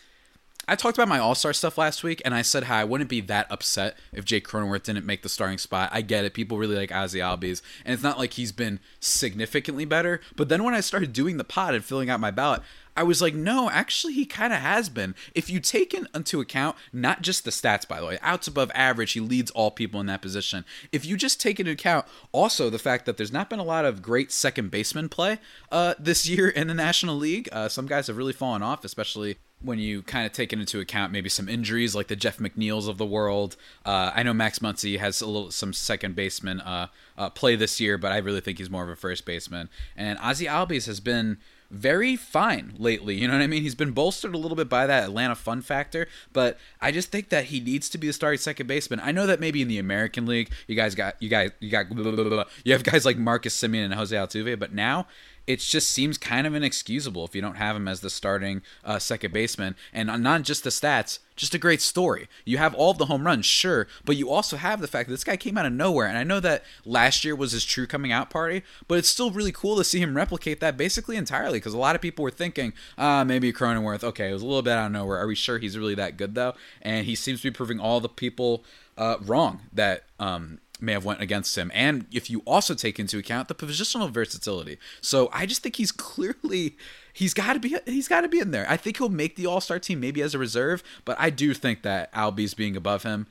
I 0.68 0.76
talked 0.76 0.96
about 0.96 1.08
my 1.08 1.18
All 1.18 1.34
Star 1.34 1.52
stuff 1.52 1.78
last 1.78 2.04
week, 2.04 2.22
and 2.24 2.34
I 2.34 2.42
said 2.42 2.64
how 2.64 2.76
I 2.76 2.84
wouldn't 2.84 3.10
be 3.10 3.20
that 3.22 3.50
upset 3.50 3.96
if 4.12 4.24
Jake 4.24 4.46
Cronenworth 4.46 4.84
didn't 4.84 5.06
make 5.06 5.22
the 5.22 5.28
starting 5.28 5.58
spot. 5.58 5.90
I 5.92 6.02
get 6.02 6.24
it; 6.24 6.34
people 6.34 6.58
really 6.58 6.76
like 6.76 6.90
Ozzy 6.90 7.20
Albies, 7.20 7.60
and 7.84 7.92
it's 7.92 8.02
not 8.02 8.18
like 8.18 8.34
he's 8.34 8.52
been 8.52 8.78
significantly 9.00 9.84
better. 9.84 10.20
But 10.36 10.48
then 10.48 10.62
when 10.62 10.74
I 10.74 10.80
started 10.80 11.12
doing 11.12 11.38
the 11.38 11.44
pod 11.44 11.74
and 11.74 11.84
filling 11.84 12.08
out 12.08 12.20
my 12.20 12.30
ballot, 12.30 12.62
I 12.96 13.02
was 13.02 13.22
like, 13.22 13.34
no, 13.34 13.70
actually, 13.70 14.12
he 14.12 14.26
kind 14.26 14.52
of 14.52 14.60
has 14.60 14.88
been. 14.88 15.14
If 15.34 15.48
you 15.48 15.58
take 15.58 15.94
into 15.94 16.40
account 16.40 16.76
not 16.92 17.22
just 17.22 17.44
the 17.44 17.50
stats, 17.50 17.88
by 17.88 17.98
the 18.00 18.06
way, 18.06 18.18
outs 18.20 18.46
above 18.46 18.70
average, 18.74 19.12
he 19.12 19.20
leads 19.20 19.50
all 19.52 19.70
people 19.70 20.00
in 20.00 20.06
that 20.06 20.22
position. 20.22 20.64
If 20.92 21.06
you 21.06 21.16
just 21.16 21.40
take 21.40 21.58
into 21.58 21.72
account 21.72 22.06
also 22.30 22.68
the 22.68 22.78
fact 22.78 23.06
that 23.06 23.16
there's 23.16 23.32
not 23.32 23.48
been 23.48 23.58
a 23.58 23.64
lot 23.64 23.84
of 23.84 24.02
great 24.02 24.30
second 24.30 24.70
baseman 24.70 25.08
play 25.08 25.38
uh, 25.72 25.94
this 25.98 26.28
year 26.28 26.48
in 26.48 26.66
the 26.68 26.74
National 26.74 27.16
League, 27.16 27.48
uh, 27.52 27.68
some 27.68 27.86
guys 27.86 28.06
have 28.08 28.16
really 28.16 28.32
fallen 28.32 28.62
off, 28.62 28.84
especially 28.84 29.38
when 29.62 29.78
you 29.78 30.02
kind 30.02 30.26
of 30.26 30.32
take 30.32 30.52
it 30.52 30.58
into 30.58 30.80
account 30.80 31.12
maybe 31.12 31.28
some 31.28 31.48
injuries 31.48 31.94
like 31.94 32.08
the 32.08 32.16
Jeff 32.16 32.38
McNeils 32.38 32.88
of 32.88 32.98
the 32.98 33.06
world. 33.06 33.56
Uh, 33.84 34.10
I 34.14 34.22
know 34.22 34.32
Max 34.32 34.60
Muncy 34.60 34.98
has 34.98 35.20
a 35.20 35.26
little 35.26 35.50
some 35.50 35.72
second 35.72 36.16
baseman 36.16 36.60
uh, 36.60 36.88
uh, 37.18 37.30
play 37.30 37.56
this 37.56 37.80
year, 37.80 37.98
but 37.98 38.12
I 38.12 38.18
really 38.18 38.40
think 38.40 38.58
he's 38.58 38.70
more 38.70 38.82
of 38.82 38.88
a 38.88 38.96
first 38.96 39.24
baseman. 39.24 39.68
And 39.96 40.18
Ozzy 40.18 40.48
Albies 40.48 40.86
has 40.86 41.00
been 41.00 41.38
very 41.70 42.16
fine 42.16 42.74
lately. 42.78 43.14
You 43.14 43.28
know 43.28 43.34
what 43.34 43.42
I 43.42 43.46
mean? 43.46 43.62
He's 43.62 43.76
been 43.76 43.92
bolstered 43.92 44.34
a 44.34 44.38
little 44.38 44.56
bit 44.56 44.68
by 44.68 44.86
that 44.86 45.04
Atlanta 45.04 45.36
fun 45.36 45.62
factor, 45.62 46.08
but 46.32 46.58
I 46.80 46.90
just 46.90 47.12
think 47.12 47.28
that 47.28 47.44
he 47.44 47.60
needs 47.60 47.88
to 47.90 47.98
be 47.98 48.08
the 48.08 48.12
starting 48.12 48.38
second 48.38 48.66
baseman. 48.66 49.00
I 49.00 49.12
know 49.12 49.26
that 49.26 49.38
maybe 49.38 49.62
in 49.62 49.68
the 49.68 49.78
American 49.78 50.26
League, 50.26 50.50
you 50.66 50.74
guys 50.74 50.94
got 50.94 51.20
you 51.22 51.28
guys 51.28 51.52
you 51.60 51.70
got 51.70 51.88
blah, 51.88 52.10
blah, 52.10 52.24
blah, 52.24 52.44
you 52.64 52.72
have 52.72 52.82
guys 52.82 53.04
like 53.04 53.18
Marcus 53.18 53.56
Semien 53.56 53.84
and 53.84 53.94
Jose 53.94 54.14
Altuve, 54.14 54.58
but 54.58 54.72
now 54.72 55.06
it 55.50 55.58
just 55.58 55.90
seems 55.90 56.16
kind 56.16 56.46
of 56.46 56.54
inexcusable 56.54 57.24
if 57.24 57.34
you 57.34 57.42
don't 57.42 57.56
have 57.56 57.74
him 57.74 57.88
as 57.88 58.00
the 58.00 58.10
starting 58.10 58.62
uh, 58.84 59.00
second 59.00 59.32
baseman. 59.32 59.74
And 59.92 60.22
not 60.22 60.42
just 60.42 60.62
the 60.62 60.70
stats, 60.70 61.18
just 61.34 61.54
a 61.54 61.58
great 61.58 61.80
story. 61.80 62.28
You 62.44 62.58
have 62.58 62.72
all 62.72 62.94
the 62.94 63.06
home 63.06 63.26
runs, 63.26 63.46
sure, 63.46 63.88
but 64.04 64.16
you 64.16 64.30
also 64.30 64.56
have 64.56 64.80
the 64.80 64.86
fact 64.86 65.08
that 65.08 65.14
this 65.14 65.24
guy 65.24 65.36
came 65.36 65.58
out 65.58 65.66
of 65.66 65.72
nowhere. 65.72 66.06
And 66.06 66.16
I 66.16 66.22
know 66.22 66.38
that 66.38 66.62
last 66.84 67.24
year 67.24 67.34
was 67.34 67.50
his 67.50 67.64
true 67.64 67.88
coming 67.88 68.12
out 68.12 68.30
party, 68.30 68.62
but 68.86 68.98
it's 68.98 69.08
still 69.08 69.32
really 69.32 69.50
cool 69.50 69.76
to 69.76 69.82
see 69.82 69.98
him 69.98 70.16
replicate 70.16 70.60
that 70.60 70.76
basically 70.76 71.16
entirely 71.16 71.58
because 71.58 71.74
a 71.74 71.78
lot 71.78 71.96
of 71.96 72.02
people 72.02 72.22
were 72.22 72.30
thinking, 72.30 72.72
ah, 72.96 73.24
maybe 73.24 73.52
Cronenworth, 73.52 74.04
okay, 74.04 74.30
it 74.30 74.32
was 74.32 74.42
a 74.42 74.46
little 74.46 74.62
bit 74.62 74.74
out 74.74 74.86
of 74.86 74.92
nowhere. 74.92 75.18
Are 75.18 75.26
we 75.26 75.34
sure 75.34 75.58
he's 75.58 75.76
really 75.76 75.96
that 75.96 76.16
good 76.16 76.36
though? 76.36 76.54
And 76.80 77.06
he 77.06 77.16
seems 77.16 77.40
to 77.40 77.50
be 77.50 77.56
proving 77.56 77.80
all 77.80 77.98
the 78.00 78.08
people 78.08 78.64
uh, 78.96 79.16
wrong 79.20 79.62
that 79.72 80.04
um, 80.20 80.60
may 80.80 80.92
have 80.92 81.04
went 81.04 81.20
against 81.20 81.56
him 81.56 81.70
and 81.74 82.06
if 82.12 82.30
you 82.30 82.40
also 82.46 82.74
take 82.74 82.98
into 82.98 83.18
account 83.18 83.48
the 83.48 83.54
positional 83.54 84.10
versatility 84.10 84.78
so 85.00 85.28
i 85.32 85.46
just 85.46 85.62
think 85.62 85.76
he's 85.76 85.92
clearly 85.92 86.76
he's 87.12 87.34
got 87.34 87.54
to 87.54 87.60
be 87.60 87.76
he's 87.86 88.08
got 88.08 88.22
to 88.22 88.28
be 88.28 88.38
in 88.38 88.50
there 88.50 88.66
i 88.68 88.76
think 88.76 88.98
he'll 88.98 89.08
make 89.08 89.36
the 89.36 89.46
all-star 89.46 89.78
team 89.78 90.00
maybe 90.00 90.22
as 90.22 90.34
a 90.34 90.38
reserve 90.38 90.82
but 91.04 91.16
i 91.18 91.30
do 91.30 91.54
think 91.54 91.82
that 91.82 92.12
albies 92.12 92.56
being 92.56 92.76
above 92.76 93.02
him 93.02 93.26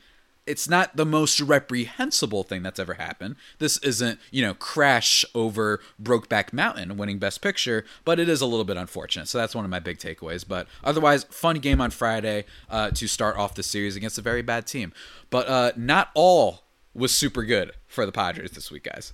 it's 0.50 0.68
not 0.68 0.96
the 0.96 1.06
most 1.06 1.40
reprehensible 1.40 2.42
thing 2.42 2.64
that's 2.64 2.80
ever 2.80 2.96
happened. 2.96 3.36
This 3.60 3.78
isn't, 3.78 4.20
you 4.32 4.42
know, 4.42 4.56
crash 4.56 5.24
over 5.36 5.80
Brokeback 6.02 6.52
Mountain 6.52 6.98
winning 6.98 7.20
Best 7.20 7.40
Picture, 7.42 7.86
but 8.04 8.20
it 8.20 8.28
is 8.28 8.42
a 8.42 8.48
little 8.48 8.66
bit 8.66 8.76
unfortunate. 8.76 9.28
So 9.28 9.38
that's 9.38 9.54
one 9.54 9.64
of 9.64 9.70
my 9.70 9.80
big 9.80 10.00
takeaways. 10.00 10.44
But 10.48 10.68
otherwise, 10.84 11.26
fun 11.26 11.60
game 11.60 11.80
on 11.80 11.92
Friday 11.92 12.46
uh, 12.68 12.90
to 12.92 13.08
start 13.08 13.38
off 13.38 13.54
the 13.54 13.62
series 13.62 13.96
against 13.96 14.18
a 14.18 14.24
very 14.24 14.42
bad 14.42 14.66
team. 14.66 14.92
But 15.30 15.48
uh, 15.48 15.72
not 15.76 16.10
all 16.16 16.64
was 16.94 17.14
super 17.14 17.44
good 17.44 17.74
for 17.88 18.06
the 18.06 18.12
Padres 18.12 18.52
this 18.52 18.72
week, 18.72 18.84
guys. 18.84 19.14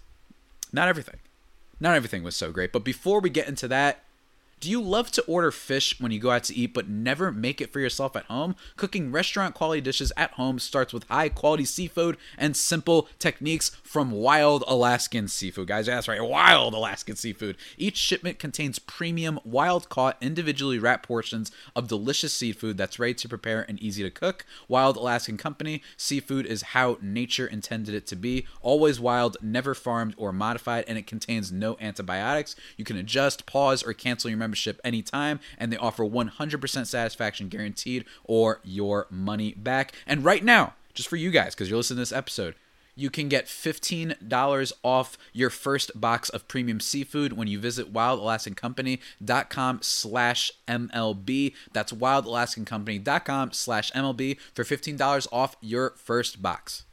Not 0.72 0.88
everything. 0.88 1.17
Not 1.79 1.96
everything 1.96 2.24
was 2.24 2.36
so 2.36 2.51
great. 2.51 2.72
But 2.72 2.84
before 2.84 3.20
we 3.20 3.29
get 3.29 3.48
into 3.48 3.67
that, 3.67 4.04
Do 4.65 4.72
you 4.72 4.81
love 4.81 5.12
to 5.12 5.22
order 5.25 5.51
fish 5.51 6.00
when 6.00 6.12
you 6.12 6.17
go 6.17 6.31
out 6.31 6.45
to 6.45 6.55
eat 6.55 6.74
but 6.74 6.89
never 6.89 7.31
make 7.31 7.62
it 7.62 7.72
for 7.72 7.79
yourself 7.79 8.15
at 8.15 8.25
home? 8.25 8.55
Cooking 8.77 9.12
restaurant 9.12 9.53
quality 9.53 9.79
dishes 9.79 10.12
at 10.17 10.31
home 10.31 10.57
starts 10.57 10.91
with 10.91 11.07
high 11.07 11.29
quality 11.29 11.65
seafood 11.65 12.17
and 12.36 12.57
simple 12.57 13.07
techniques 13.19 13.69
from 13.84 14.10
Wild 14.10 14.63
Alaskan 14.67 15.27
Seafood. 15.27 15.67
Guys, 15.67 15.86
that's 15.86 16.07
right, 16.07 16.19
Wild 16.19 16.74
Alaskan 16.74 17.15
Seafood. 17.15 17.57
Each 17.77 17.95
shipment 17.95 18.39
contains 18.39 18.79
premium, 18.79 19.39
wild 19.43 19.88
caught, 19.88 20.17
individually 20.19 20.79
wrapped 20.79 21.05
portions 21.05 21.51
of 21.75 21.88
delicious 21.88 22.34
seafood 22.34 22.75
that's 22.75 22.98
ready 22.98 23.13
to 23.13 23.29
prepare 23.29 23.67
and 23.69 23.79
easy 23.79 24.01
to 24.01 24.10
cook. 24.10 24.48
Wild 24.67 24.98
Alaskan 24.98 25.38
Company 25.38 25.84
seafood 25.95 26.48
is 26.48 26.63
how 26.74 26.98
nature 27.03 27.45
intended 27.45 27.93
it 27.93 28.07
to 28.07 28.15
be 28.15 28.48
always 28.62 29.00
wild, 29.00 29.38
never 29.43 29.75
farmed 29.75 30.15
or 30.17 30.34
modified, 30.34 30.86
and 30.88 30.98
it 30.98 31.05
contains 31.05 31.51
no 31.51 31.77
antibiotics. 31.79 32.55
You 32.77 32.84
can 32.84 32.98
adjust, 32.98 33.45
pause, 33.45 33.84
or 33.84 33.93
cancel 33.93 34.31
your 34.31 34.39
membership 34.39 34.54
anytime, 34.83 35.39
and 35.57 35.71
they 35.71 35.77
offer 35.77 36.03
100% 36.03 36.88
satisfaction 36.88 37.50
guaranteed 37.50 38.05
or 38.24 38.62
your 38.63 39.07
money 39.09 39.53
back. 39.53 39.93
And 40.07 40.24
right 40.24 40.43
now, 40.43 40.74
just 40.93 41.09
for 41.09 41.17
you 41.17 41.31
guys, 41.31 41.53
because 41.53 41.69
you're 41.69 41.77
listening 41.77 41.97
to 41.97 42.01
this 42.01 42.12
episode, 42.12 42.55
you 42.95 43.09
can 43.09 43.27
get 43.27 43.45
$15 43.45 44.74
off 44.83 45.17
your 45.33 45.50
first 45.50 46.00
box 46.00 46.29
of 46.29 46.47
premium 46.47 46.79
seafood 46.79 47.33
when 47.33 47.47
you 47.47 47.59
visit 47.59 47.93
wildalaskancompany.com 47.93 49.79
slash 49.81 50.51
MLB. 50.67 51.53
That's 51.74 51.91
wildalaskancompany.com 51.91 53.51
slash 53.51 53.91
MLB 53.91 54.38
for 54.53 54.63
$15 54.63 55.27
off 55.31 55.57
your 55.59 55.93
first 55.97 56.41
box. 56.41 56.85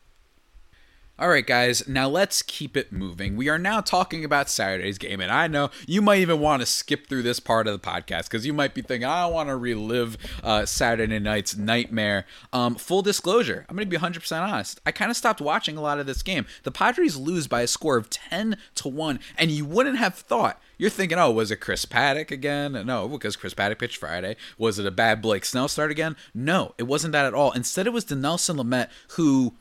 All 1.23 1.29
right, 1.29 1.47
guys, 1.47 1.87
now 1.87 2.09
let's 2.09 2.43
keep 2.43 2.77
it 2.77 2.91
moving. 2.91 3.37
We 3.37 3.49
are 3.49 3.57
now 3.57 3.81
talking 3.81 4.25
about 4.25 4.51
Saturday's 4.51 4.99
game, 4.99 5.21
and 5.21 5.31
I 5.31 5.47
know 5.47 5.71
you 5.87 6.03
might 6.03 6.19
even 6.19 6.41
want 6.41 6.63
to 6.63 6.67
skip 6.67 7.07
through 7.07 7.23
this 7.23 7.39
part 7.39 7.69
of 7.69 7.81
the 7.81 7.89
podcast 7.89 8.25
because 8.25 8.45
you 8.45 8.53
might 8.53 8.75
be 8.75 8.83
thinking, 8.83 9.09
I 9.09 9.27
want 9.27 9.49
to 9.49 9.55
relive 9.55 10.19
uh, 10.43 10.67
Saturday 10.67 11.21
night's 11.21 11.57
nightmare. 11.57 12.27
Um, 12.53 12.75
full 12.75 13.03
disclosure, 13.03 13.65
I'm 13.69 13.77
going 13.77 13.89
to 13.89 13.99
be 13.99 14.05
100% 14.05 14.43
honest. 14.43 14.81
I 14.85 14.91
kind 14.91 15.13
of 15.13 15.17
stopped 15.17 15.41
watching 15.41 15.77
a 15.77 15.81
lot 15.81 16.01
of 16.01 16.07
this 16.07 16.25
game. 16.25 16.45
The 16.65 16.73
Padres 16.73 17.17
lose 17.17 17.47
by 17.47 17.61
a 17.63 17.69
score 17.69 17.97
of 17.97 18.11
10 18.11 18.57
to 18.75 18.89
1, 18.89 19.21
and 19.39 19.53
you 19.53 19.65
wouldn't 19.65 19.99
have 19.99 20.17
thought. 20.17 20.61
You're 20.77 20.91
thinking, 20.91 21.19
oh, 21.19 21.31
was 21.31 21.53
it 21.53 21.59
Chris 21.59 21.87
Paddack 21.87 22.33
again? 22.33 22.73
No, 22.85 23.07
because 23.07 23.37
Chris 23.37 23.55
Paddack 23.55 23.79
pitched 23.79 23.99
Friday. 23.99 24.35
Was 24.59 24.81
it 24.81 24.87
a 24.87 24.91
bad 24.91 25.23
Blake 25.23 25.45
Snell 25.45 25.69
start 25.69 25.93
again? 25.93 26.17
No, 26.35 26.75
it 26.79 26.89
wasn't 26.89 27.13
that 27.13 27.27
at 27.27 27.35
all. 27.35 27.53
Instead, 27.53 27.87
it 27.87 27.93
was 27.93 28.07
Dinelson 28.07 28.57
Lamet 28.57 28.89
who 29.11 29.55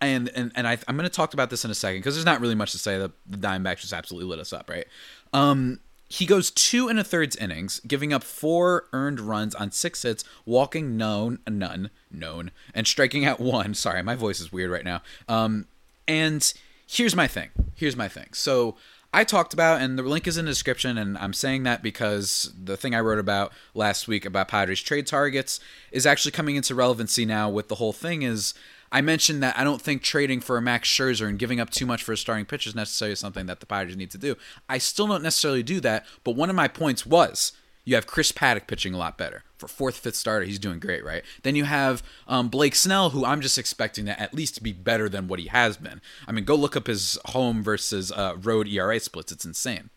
and 0.00 0.28
and 0.34 0.52
and 0.54 0.66
I, 0.66 0.78
am 0.88 0.96
going 0.96 1.08
to 1.08 1.14
talk 1.14 1.34
about 1.34 1.50
this 1.50 1.64
in 1.64 1.70
a 1.70 1.74
second 1.74 2.00
because 2.00 2.14
there's 2.14 2.26
not 2.26 2.40
really 2.40 2.54
much 2.54 2.72
to 2.72 2.78
say. 2.78 2.98
The, 2.98 3.12
the 3.26 3.36
Diamondbacks 3.36 3.80
just 3.80 3.92
absolutely 3.92 4.28
lit 4.28 4.40
us 4.40 4.52
up, 4.52 4.68
right? 4.68 4.86
Um, 5.32 5.80
he 6.08 6.26
goes 6.26 6.50
two 6.50 6.88
and 6.88 6.98
a 6.98 7.04
thirds 7.04 7.34
innings, 7.36 7.80
giving 7.80 8.12
up 8.12 8.22
four 8.22 8.86
earned 8.92 9.20
runs 9.20 9.54
on 9.54 9.72
six 9.72 10.02
hits, 10.02 10.24
walking 10.44 10.96
none, 10.96 11.40
none, 11.48 11.90
known, 12.10 12.50
and 12.74 12.86
striking 12.86 13.24
out 13.24 13.40
one. 13.40 13.74
Sorry, 13.74 14.02
my 14.02 14.14
voice 14.14 14.40
is 14.40 14.52
weird 14.52 14.70
right 14.70 14.84
now. 14.84 15.02
Um, 15.28 15.66
and 16.06 16.52
here's 16.86 17.16
my 17.16 17.26
thing. 17.26 17.50
Here's 17.74 17.96
my 17.96 18.08
thing. 18.08 18.28
So 18.32 18.76
I 19.12 19.24
talked 19.24 19.52
about, 19.52 19.80
and 19.80 19.98
the 19.98 20.02
link 20.02 20.26
is 20.26 20.36
in 20.36 20.44
the 20.44 20.50
description, 20.50 20.98
and 20.98 21.18
I'm 21.18 21.32
saying 21.32 21.62
that 21.64 21.82
because 21.82 22.52
the 22.62 22.76
thing 22.76 22.94
I 22.94 23.00
wrote 23.00 23.18
about 23.18 23.52
last 23.74 24.06
week 24.06 24.24
about 24.24 24.48
Padres 24.48 24.82
trade 24.82 25.06
targets 25.06 25.58
is 25.90 26.06
actually 26.06 26.32
coming 26.32 26.54
into 26.54 26.74
relevancy 26.74 27.24
now. 27.24 27.48
With 27.48 27.68
the 27.68 27.76
whole 27.76 27.92
thing 27.92 28.22
is 28.22 28.54
I 28.90 29.00
mentioned 29.00 29.42
that 29.42 29.58
I 29.58 29.64
don't 29.64 29.82
think 29.82 30.02
trading 30.02 30.40
for 30.40 30.56
a 30.56 30.62
Max 30.62 30.88
Scherzer 30.88 31.28
and 31.28 31.38
giving 31.38 31.60
up 31.60 31.70
too 31.70 31.86
much 31.86 32.02
for 32.02 32.12
a 32.12 32.16
starting 32.16 32.46
pitcher 32.46 32.68
is 32.68 32.74
necessarily 32.74 33.16
something 33.16 33.46
that 33.46 33.60
the 33.60 33.66
Padres 33.66 33.96
need 33.96 34.10
to 34.12 34.18
do. 34.18 34.36
I 34.68 34.78
still 34.78 35.06
don't 35.06 35.22
necessarily 35.22 35.62
do 35.62 35.80
that, 35.80 36.06
but 36.24 36.36
one 36.36 36.50
of 36.50 36.56
my 36.56 36.68
points 36.68 37.04
was 37.04 37.52
you 37.84 37.94
have 37.94 38.06
Chris 38.06 38.32
Paddack 38.32 38.66
pitching 38.66 38.94
a 38.94 38.98
lot 38.98 39.16
better. 39.16 39.44
For 39.58 39.68
fourth, 39.68 39.96
fifth 39.96 40.16
starter, 40.16 40.44
he's 40.44 40.58
doing 40.58 40.80
great, 40.80 41.04
right? 41.04 41.22
Then 41.42 41.56
you 41.56 41.64
have 41.64 42.02
um, 42.26 42.48
Blake 42.48 42.74
Snell, 42.74 43.10
who 43.10 43.24
I'm 43.24 43.40
just 43.40 43.56
expecting 43.56 44.04
to 44.06 44.20
at 44.20 44.34
least 44.34 44.62
be 44.62 44.72
better 44.72 45.08
than 45.08 45.28
what 45.28 45.38
he 45.38 45.46
has 45.46 45.76
been. 45.76 46.02
I 46.26 46.32
mean, 46.32 46.44
go 46.44 46.56
look 46.56 46.76
up 46.76 46.88
his 46.88 47.16
home 47.26 47.62
versus 47.62 48.12
uh, 48.12 48.34
road 48.42 48.68
ERA 48.68 49.00
splits. 49.00 49.32
It's 49.32 49.44
insane. 49.46 49.90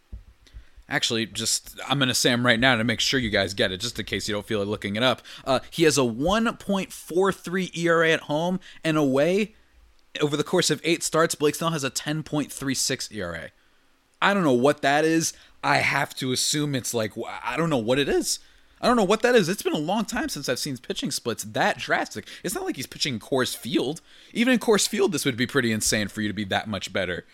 Actually, 0.90 1.28
just 1.28 1.80
I'm 1.88 2.00
gonna 2.00 2.16
say 2.16 2.32
him 2.32 2.46
right 2.46 2.60
now 2.60 2.76
to 2.76 2.84
make 2.84 3.00
sure 3.00 3.20
you 3.20 3.30
guys 3.30 3.54
get 3.54 3.72
it, 3.72 3.80
just 3.80 4.00
in 4.00 4.06
case 4.06 4.28
you 4.28 4.34
don't 4.34 4.46
feel 4.46 4.60
like 4.60 4.68
looking 4.68 4.96
it 4.96 5.04
up. 5.04 5.22
Uh, 5.46 5.60
he 5.70 5.84
has 5.84 5.98
a 5.98 6.02
1.43 6.02 7.78
ERA 7.78 8.12
at 8.12 8.22
home 8.22 8.60
and 8.84 8.98
away. 8.98 9.54
Over 10.20 10.36
the 10.36 10.44
course 10.44 10.72
of 10.72 10.82
eight 10.84 11.04
starts, 11.04 11.36
Blake 11.36 11.54
Snell 11.54 11.70
has 11.70 11.84
a 11.84 11.92
10.36 11.92 13.14
ERA. 13.14 13.52
I 14.20 14.34
don't 14.34 14.44
know 14.44 14.52
what 14.52 14.82
that 14.82 15.06
is. 15.06 15.34
I 15.64 15.78
have 15.78 16.16
to 16.16 16.32
assume 16.32 16.74
it's 16.74 16.94
like 16.94 17.14
I 17.44 17.56
don't 17.56 17.70
know 17.70 17.78
what 17.78 18.00
it 18.00 18.10
is. 18.10 18.40
I 18.82 18.88
don't 18.88 18.98
know 18.98 19.04
what 19.04 19.22
that 19.22 19.36
is. 19.36 19.50
It's 19.50 19.62
been 19.62 19.74
a 19.74 19.78
long 19.78 20.06
time 20.06 20.30
since 20.30 20.48
I've 20.48 20.58
seen 20.58 20.78
pitching 20.78 21.12
splits 21.12 21.44
that 21.44 21.78
drastic. 21.78 22.26
It's 22.44 22.56
not 22.56 22.64
like 22.64 22.78
he's 22.78 22.88
pitching 22.88 23.20
Coors 23.20 23.56
Field. 23.56 24.02
Even 24.34 24.54
in 24.54 24.60
Coors 24.60 24.88
Field, 24.88 25.12
this 25.12 25.26
would 25.26 25.36
be 25.36 25.46
pretty 25.46 25.72
insane 25.72 26.08
for 26.08 26.22
you 26.22 26.30
to 26.30 26.34
be 26.34 26.46
that 26.46 26.68
much 26.68 26.92
better 26.94 27.26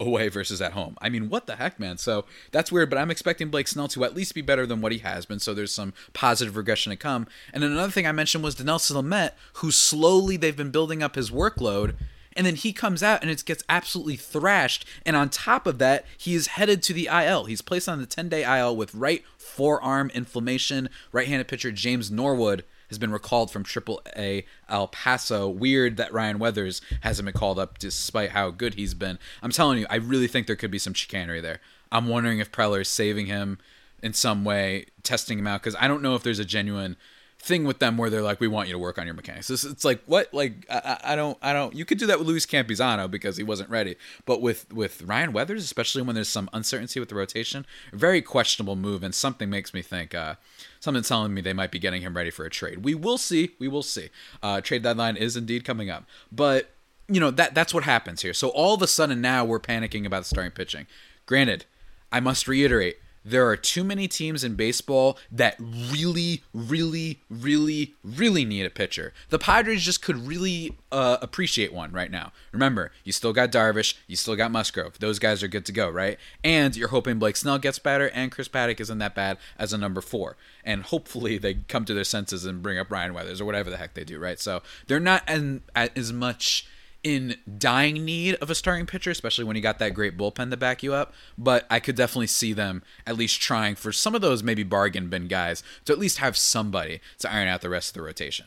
away 0.00 0.28
versus 0.28 0.60
at 0.60 0.72
home. 0.72 0.96
I 1.00 1.08
mean, 1.08 1.28
what 1.28 1.46
the 1.46 1.56
heck, 1.56 1.78
man? 1.78 1.98
So 1.98 2.24
that's 2.50 2.72
weird, 2.72 2.90
but 2.90 2.98
I'm 2.98 3.10
expecting 3.10 3.48
Blake 3.48 3.68
Snell 3.68 3.88
to 3.88 4.04
at 4.04 4.14
least 4.14 4.34
be 4.34 4.42
better 4.42 4.66
than 4.66 4.80
what 4.80 4.92
he 4.92 4.98
has 4.98 5.26
been. 5.26 5.38
So 5.38 5.54
there's 5.54 5.72
some 5.72 5.92
positive 6.12 6.56
regression 6.56 6.90
to 6.90 6.96
come. 6.96 7.26
And 7.52 7.62
then 7.62 7.72
another 7.72 7.92
thing 7.92 8.06
I 8.06 8.12
mentioned 8.12 8.44
was 8.44 8.56
Dinelson 8.56 8.96
Lamet, 8.96 9.32
who 9.54 9.70
slowly 9.70 10.36
they've 10.36 10.56
been 10.56 10.70
building 10.70 11.02
up 11.02 11.14
his 11.14 11.30
workload. 11.30 11.94
And 12.36 12.44
then 12.44 12.56
he 12.56 12.72
comes 12.72 13.02
out 13.02 13.22
and 13.22 13.30
it 13.30 13.44
gets 13.44 13.62
absolutely 13.68 14.16
thrashed. 14.16 14.84
And 15.06 15.14
on 15.14 15.28
top 15.28 15.68
of 15.68 15.78
that, 15.78 16.04
he 16.18 16.34
is 16.34 16.48
headed 16.48 16.82
to 16.84 16.92
the 16.92 17.08
IL. 17.12 17.44
He's 17.44 17.62
placed 17.62 17.88
on 17.88 18.00
the 18.00 18.06
10 18.06 18.28
day 18.28 18.58
IL 18.58 18.76
with 18.76 18.94
right 18.94 19.22
forearm 19.38 20.10
inflammation. 20.10 20.88
Right 21.12 21.28
handed 21.28 21.46
pitcher 21.46 21.70
James 21.70 22.10
Norwood 22.10 22.64
has 22.88 22.98
been 22.98 23.12
recalled 23.12 23.50
from 23.50 23.64
AAA 23.64 24.44
El 24.68 24.88
Paso. 24.88 25.48
Weird 25.48 25.96
that 25.96 26.12
Ryan 26.12 26.38
Weathers 26.38 26.80
hasn't 27.02 27.26
been 27.26 27.34
called 27.34 27.58
up 27.58 27.78
despite 27.78 28.30
how 28.30 28.50
good 28.50 28.74
he's 28.74 28.94
been. 28.94 29.18
I'm 29.42 29.50
telling 29.50 29.78
you, 29.78 29.86
I 29.90 29.96
really 29.96 30.28
think 30.28 30.46
there 30.46 30.56
could 30.56 30.70
be 30.70 30.78
some 30.78 30.94
chicanery 30.94 31.40
there. 31.40 31.60
I'm 31.90 32.08
wondering 32.08 32.38
if 32.38 32.52
Preller 32.52 32.80
is 32.80 32.88
saving 32.88 33.26
him 33.26 33.58
in 34.02 34.12
some 34.12 34.44
way, 34.44 34.86
testing 35.02 35.38
him 35.38 35.46
out, 35.46 35.62
because 35.62 35.76
I 35.80 35.88
don't 35.88 36.02
know 36.02 36.14
if 36.14 36.22
there's 36.22 36.38
a 36.38 36.44
genuine 36.44 36.96
thing 37.44 37.64
with 37.64 37.78
them 37.78 37.98
where 37.98 38.08
they're 38.08 38.22
like, 38.22 38.40
we 38.40 38.48
want 38.48 38.68
you 38.68 38.72
to 38.72 38.78
work 38.78 38.98
on 38.98 39.06
your 39.06 39.14
mechanics. 39.14 39.50
It's, 39.50 39.64
it's 39.64 39.84
like 39.84 40.02
what? 40.06 40.32
Like 40.32 40.66
I, 40.70 40.98
I, 41.04 41.16
don't, 41.16 41.36
I 41.42 41.52
don't. 41.52 41.74
You 41.74 41.84
could 41.84 41.98
do 41.98 42.06
that 42.06 42.18
with 42.18 42.26
Luis 42.26 42.46
Campusano 42.46 43.10
because 43.10 43.36
he 43.36 43.42
wasn't 43.42 43.68
ready, 43.70 43.96
but 44.24 44.40
with 44.40 44.72
with 44.72 45.02
Ryan 45.02 45.32
Weathers, 45.32 45.62
especially 45.62 46.02
when 46.02 46.14
there's 46.14 46.28
some 46.28 46.48
uncertainty 46.52 46.98
with 46.98 47.10
the 47.10 47.14
rotation, 47.14 47.66
very 47.92 48.22
questionable 48.22 48.76
move, 48.76 49.02
and 49.02 49.14
something 49.14 49.50
makes 49.50 49.74
me 49.74 49.82
think. 49.82 50.14
Uh, 50.14 50.36
something's 50.80 51.08
telling 51.08 51.34
me 51.34 51.40
they 51.40 51.52
might 51.52 51.70
be 51.70 51.78
getting 51.78 52.02
him 52.02 52.16
ready 52.16 52.30
for 52.30 52.44
a 52.44 52.50
trade. 52.50 52.84
We 52.84 52.94
will 52.94 53.18
see. 53.18 53.50
We 53.58 53.68
will 53.68 53.82
see. 53.82 54.08
Uh, 54.42 54.60
trade 54.60 54.82
deadline 54.82 55.16
is 55.16 55.36
indeed 55.36 55.64
coming 55.64 55.90
up, 55.90 56.04
but 56.32 56.70
you 57.08 57.20
know 57.20 57.30
that 57.30 57.54
that's 57.54 57.74
what 57.74 57.84
happens 57.84 58.22
here. 58.22 58.34
So 58.34 58.48
all 58.48 58.74
of 58.74 58.82
a 58.82 58.86
sudden 58.86 59.20
now 59.20 59.44
we're 59.44 59.60
panicking 59.60 60.06
about 60.06 60.24
starting 60.24 60.52
pitching. 60.52 60.86
Granted, 61.26 61.66
I 62.10 62.20
must 62.20 62.48
reiterate 62.48 62.96
there 63.24 63.46
are 63.48 63.56
too 63.56 63.84
many 63.84 64.06
teams 64.06 64.44
in 64.44 64.54
baseball 64.54 65.18
that 65.32 65.56
really, 65.58 66.42
really, 66.52 67.20
really, 67.30 67.94
really 68.02 68.44
need 68.44 68.66
a 68.66 68.70
pitcher. 68.70 69.12
The 69.30 69.38
Padres 69.38 69.82
just 69.82 70.02
could 70.02 70.26
really 70.26 70.76
uh, 70.92 71.16
appreciate 71.22 71.72
one 71.72 71.92
right 71.92 72.10
now. 72.10 72.32
Remember, 72.52 72.92
you 73.02 73.12
still 73.12 73.32
got 73.32 73.50
Darvish, 73.50 73.94
you 74.06 74.16
still 74.16 74.36
got 74.36 74.50
Musgrove. 74.50 74.98
Those 74.98 75.18
guys 75.18 75.42
are 75.42 75.48
good 75.48 75.64
to 75.66 75.72
go, 75.72 75.88
right? 75.88 76.18
And 76.42 76.76
you're 76.76 76.88
hoping 76.88 77.18
Blake 77.18 77.36
Snell 77.36 77.58
gets 77.58 77.78
better 77.78 78.10
and 78.10 78.30
Chris 78.30 78.48
Paddack 78.48 78.80
isn't 78.80 78.98
that 78.98 79.14
bad 79.14 79.38
as 79.58 79.72
a 79.72 79.78
number 79.78 80.00
four. 80.00 80.36
And 80.62 80.82
hopefully 80.82 81.38
they 81.38 81.54
come 81.54 81.84
to 81.86 81.94
their 81.94 82.04
senses 82.04 82.44
and 82.44 82.62
bring 82.62 82.78
up 82.78 82.90
Ryan 82.90 83.14
Weathers 83.14 83.40
or 83.40 83.44
whatever 83.44 83.70
the 83.70 83.76
heck 83.76 83.94
they 83.94 84.04
do, 84.04 84.18
right? 84.18 84.38
So 84.38 84.62
they're 84.86 85.00
not 85.00 85.28
as 85.74 86.12
much 86.12 86.66
in 87.04 87.36
dying 87.58 88.04
need 88.04 88.34
of 88.36 88.50
a 88.50 88.54
starting 88.54 88.86
pitcher, 88.86 89.10
especially 89.10 89.44
when 89.44 89.54
you 89.54 89.62
got 89.62 89.78
that 89.78 89.94
great 89.94 90.16
bullpen 90.16 90.50
to 90.50 90.56
back 90.56 90.82
you 90.82 90.94
up. 90.94 91.12
But 91.38 91.66
I 91.70 91.78
could 91.78 91.94
definitely 91.94 92.26
see 92.26 92.52
them 92.52 92.82
at 93.06 93.16
least 93.16 93.40
trying 93.40 93.76
for 93.76 93.92
some 93.92 94.14
of 94.14 94.22
those 94.22 94.42
maybe 94.42 94.62
bargain 94.62 95.08
bin 95.08 95.28
guys 95.28 95.62
to 95.84 95.92
at 95.92 95.98
least 95.98 96.18
have 96.18 96.36
somebody 96.36 97.00
to 97.18 97.32
iron 97.32 97.46
out 97.46 97.60
the 97.60 97.68
rest 97.68 97.90
of 97.90 97.94
the 97.94 98.02
rotation. 98.02 98.46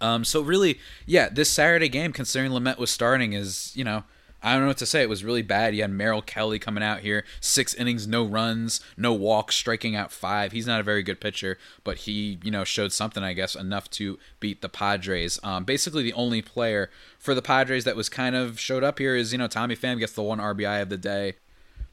Um, 0.00 0.24
so 0.24 0.42
really, 0.42 0.80
yeah, 1.06 1.28
this 1.28 1.48
Saturday 1.48 1.88
game, 1.88 2.12
considering 2.12 2.50
Lamet 2.50 2.76
was 2.76 2.90
starting, 2.90 3.32
is 3.32 3.72
you 3.76 3.84
know 3.84 4.02
I 4.42 4.52
don't 4.52 4.62
know 4.62 4.68
what 4.68 4.78
to 4.78 4.86
say. 4.86 5.02
It 5.02 5.08
was 5.08 5.24
really 5.24 5.42
bad. 5.42 5.74
You 5.74 5.82
had 5.82 5.90
Merrill 5.90 6.22
Kelly 6.22 6.58
coming 6.58 6.82
out 6.82 7.00
here, 7.00 7.24
six 7.40 7.74
innings, 7.74 8.06
no 8.06 8.24
runs, 8.24 8.80
no 8.96 9.12
walks, 9.12 9.54
striking 9.54 9.94
out 9.94 10.10
five. 10.10 10.52
He's 10.52 10.66
not 10.66 10.80
a 10.80 10.84
very 10.84 11.02
good 11.02 11.20
pitcher, 11.20 11.58
but 11.84 11.98
he, 11.98 12.38
you 12.42 12.50
know, 12.50 12.64
showed 12.64 12.92
something, 12.92 13.22
I 13.22 13.34
guess, 13.34 13.54
enough 13.54 13.88
to 13.90 14.18
beat 14.40 14.60
the 14.60 14.68
Padres. 14.68 15.38
Um, 15.44 15.64
basically, 15.64 16.02
the 16.02 16.12
only 16.14 16.42
player 16.42 16.90
for 17.18 17.34
the 17.34 17.42
Padres 17.42 17.84
that 17.84 17.96
was 17.96 18.08
kind 18.08 18.34
of 18.34 18.58
showed 18.58 18.82
up 18.82 18.98
here 18.98 19.14
is, 19.14 19.32
you 19.32 19.38
know, 19.38 19.46
Tommy 19.46 19.76
Pham 19.76 19.98
gets 19.98 20.12
the 20.12 20.22
one 20.22 20.38
RBI 20.38 20.82
of 20.82 20.88
the 20.88 20.98
day. 20.98 21.34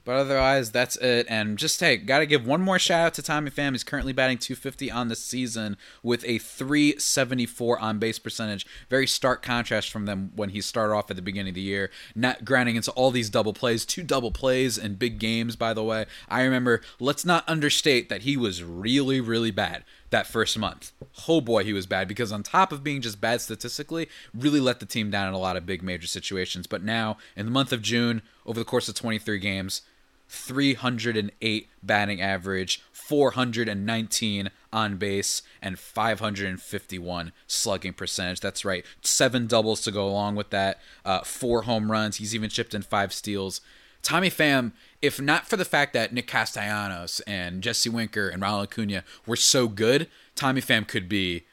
But 0.09 0.17
otherwise, 0.17 0.71
that's 0.71 0.95
it. 0.95 1.27
And 1.29 1.55
just 1.55 1.79
hey, 1.79 1.95
gotta 1.95 2.25
give 2.25 2.43
one 2.43 2.61
more 2.61 2.79
shout 2.79 3.05
out 3.05 3.13
to 3.13 3.21
Tommy 3.21 3.51
Pham. 3.51 3.73
He's 3.73 3.83
currently 3.83 4.11
batting 4.11 4.39
250 4.39 4.89
on 4.89 5.07
the 5.07 5.15
season 5.15 5.77
with 6.01 6.25
a 6.25 6.39
374 6.39 7.77
on 7.77 7.99
base 7.99 8.17
percentage. 8.17 8.65
Very 8.89 9.05
stark 9.05 9.43
contrast 9.43 9.91
from 9.91 10.07
them 10.07 10.31
when 10.35 10.49
he 10.49 10.61
started 10.61 10.95
off 10.95 11.11
at 11.11 11.15
the 11.15 11.21
beginning 11.21 11.51
of 11.51 11.55
the 11.55 11.61
year, 11.61 11.91
not 12.15 12.43
grinding 12.43 12.75
into 12.75 12.89
all 12.93 13.11
these 13.11 13.29
double 13.29 13.53
plays, 13.53 13.85
two 13.85 14.01
double 14.01 14.31
plays 14.31 14.79
in 14.79 14.95
big 14.95 15.19
games. 15.19 15.55
By 15.55 15.75
the 15.75 15.83
way, 15.83 16.07
I 16.27 16.41
remember. 16.41 16.81
Let's 16.99 17.23
not 17.23 17.47
understate 17.47 18.09
that 18.09 18.23
he 18.23 18.35
was 18.35 18.63
really, 18.63 19.21
really 19.21 19.51
bad 19.51 19.83
that 20.09 20.25
first 20.25 20.57
month. 20.57 20.91
Oh 21.27 21.39
boy, 21.39 21.63
he 21.63 21.73
was 21.73 21.85
bad 21.85 22.07
because 22.07 22.31
on 22.31 22.41
top 22.41 22.71
of 22.71 22.83
being 22.83 23.01
just 23.01 23.21
bad 23.21 23.41
statistically, 23.41 24.09
really 24.33 24.59
let 24.59 24.79
the 24.79 24.87
team 24.87 25.11
down 25.11 25.27
in 25.27 25.35
a 25.35 25.39
lot 25.39 25.55
of 25.55 25.67
big 25.67 25.83
major 25.83 26.07
situations. 26.07 26.65
But 26.65 26.81
now, 26.81 27.17
in 27.35 27.45
the 27.45 27.51
month 27.51 27.71
of 27.71 27.83
June, 27.83 28.23
over 28.43 28.59
the 28.59 28.65
course 28.65 28.89
of 28.89 28.95
23 28.95 29.37
games, 29.37 29.83
308 30.29 31.67
batting 31.81 32.21
average, 32.21 32.81
419 32.93 34.51
on 34.71 34.97
base, 34.97 35.41
and 35.61 35.79
551 35.79 37.31
slugging 37.47 37.93
percentage. 37.93 38.39
That's 38.39 38.63
right, 38.63 38.85
seven 39.01 39.47
doubles 39.47 39.81
to 39.81 39.91
go 39.91 40.07
along 40.07 40.35
with 40.35 40.51
that, 40.51 40.79
uh, 41.03 41.21
four 41.21 41.63
home 41.63 41.91
runs. 41.91 42.17
He's 42.17 42.35
even 42.35 42.49
chipped 42.49 42.75
in 42.75 42.83
five 42.83 43.11
steals. 43.11 43.61
Tommy 44.01 44.29
Pham, 44.29 44.71
if 45.01 45.19
not 45.19 45.47
for 45.47 45.57
the 45.57 45.65
fact 45.65 45.93
that 45.93 46.13
Nick 46.13 46.27
Castellanos 46.27 47.19
and 47.21 47.61
Jesse 47.61 47.89
Winker 47.89 48.29
and 48.29 48.41
Ronald 48.41 48.69
Acuna 48.69 49.03
were 49.25 49.35
so 49.35 49.67
good, 49.67 50.07
Tommy 50.35 50.61
Pham 50.61 50.87
could 50.87 51.09
be 51.09 51.43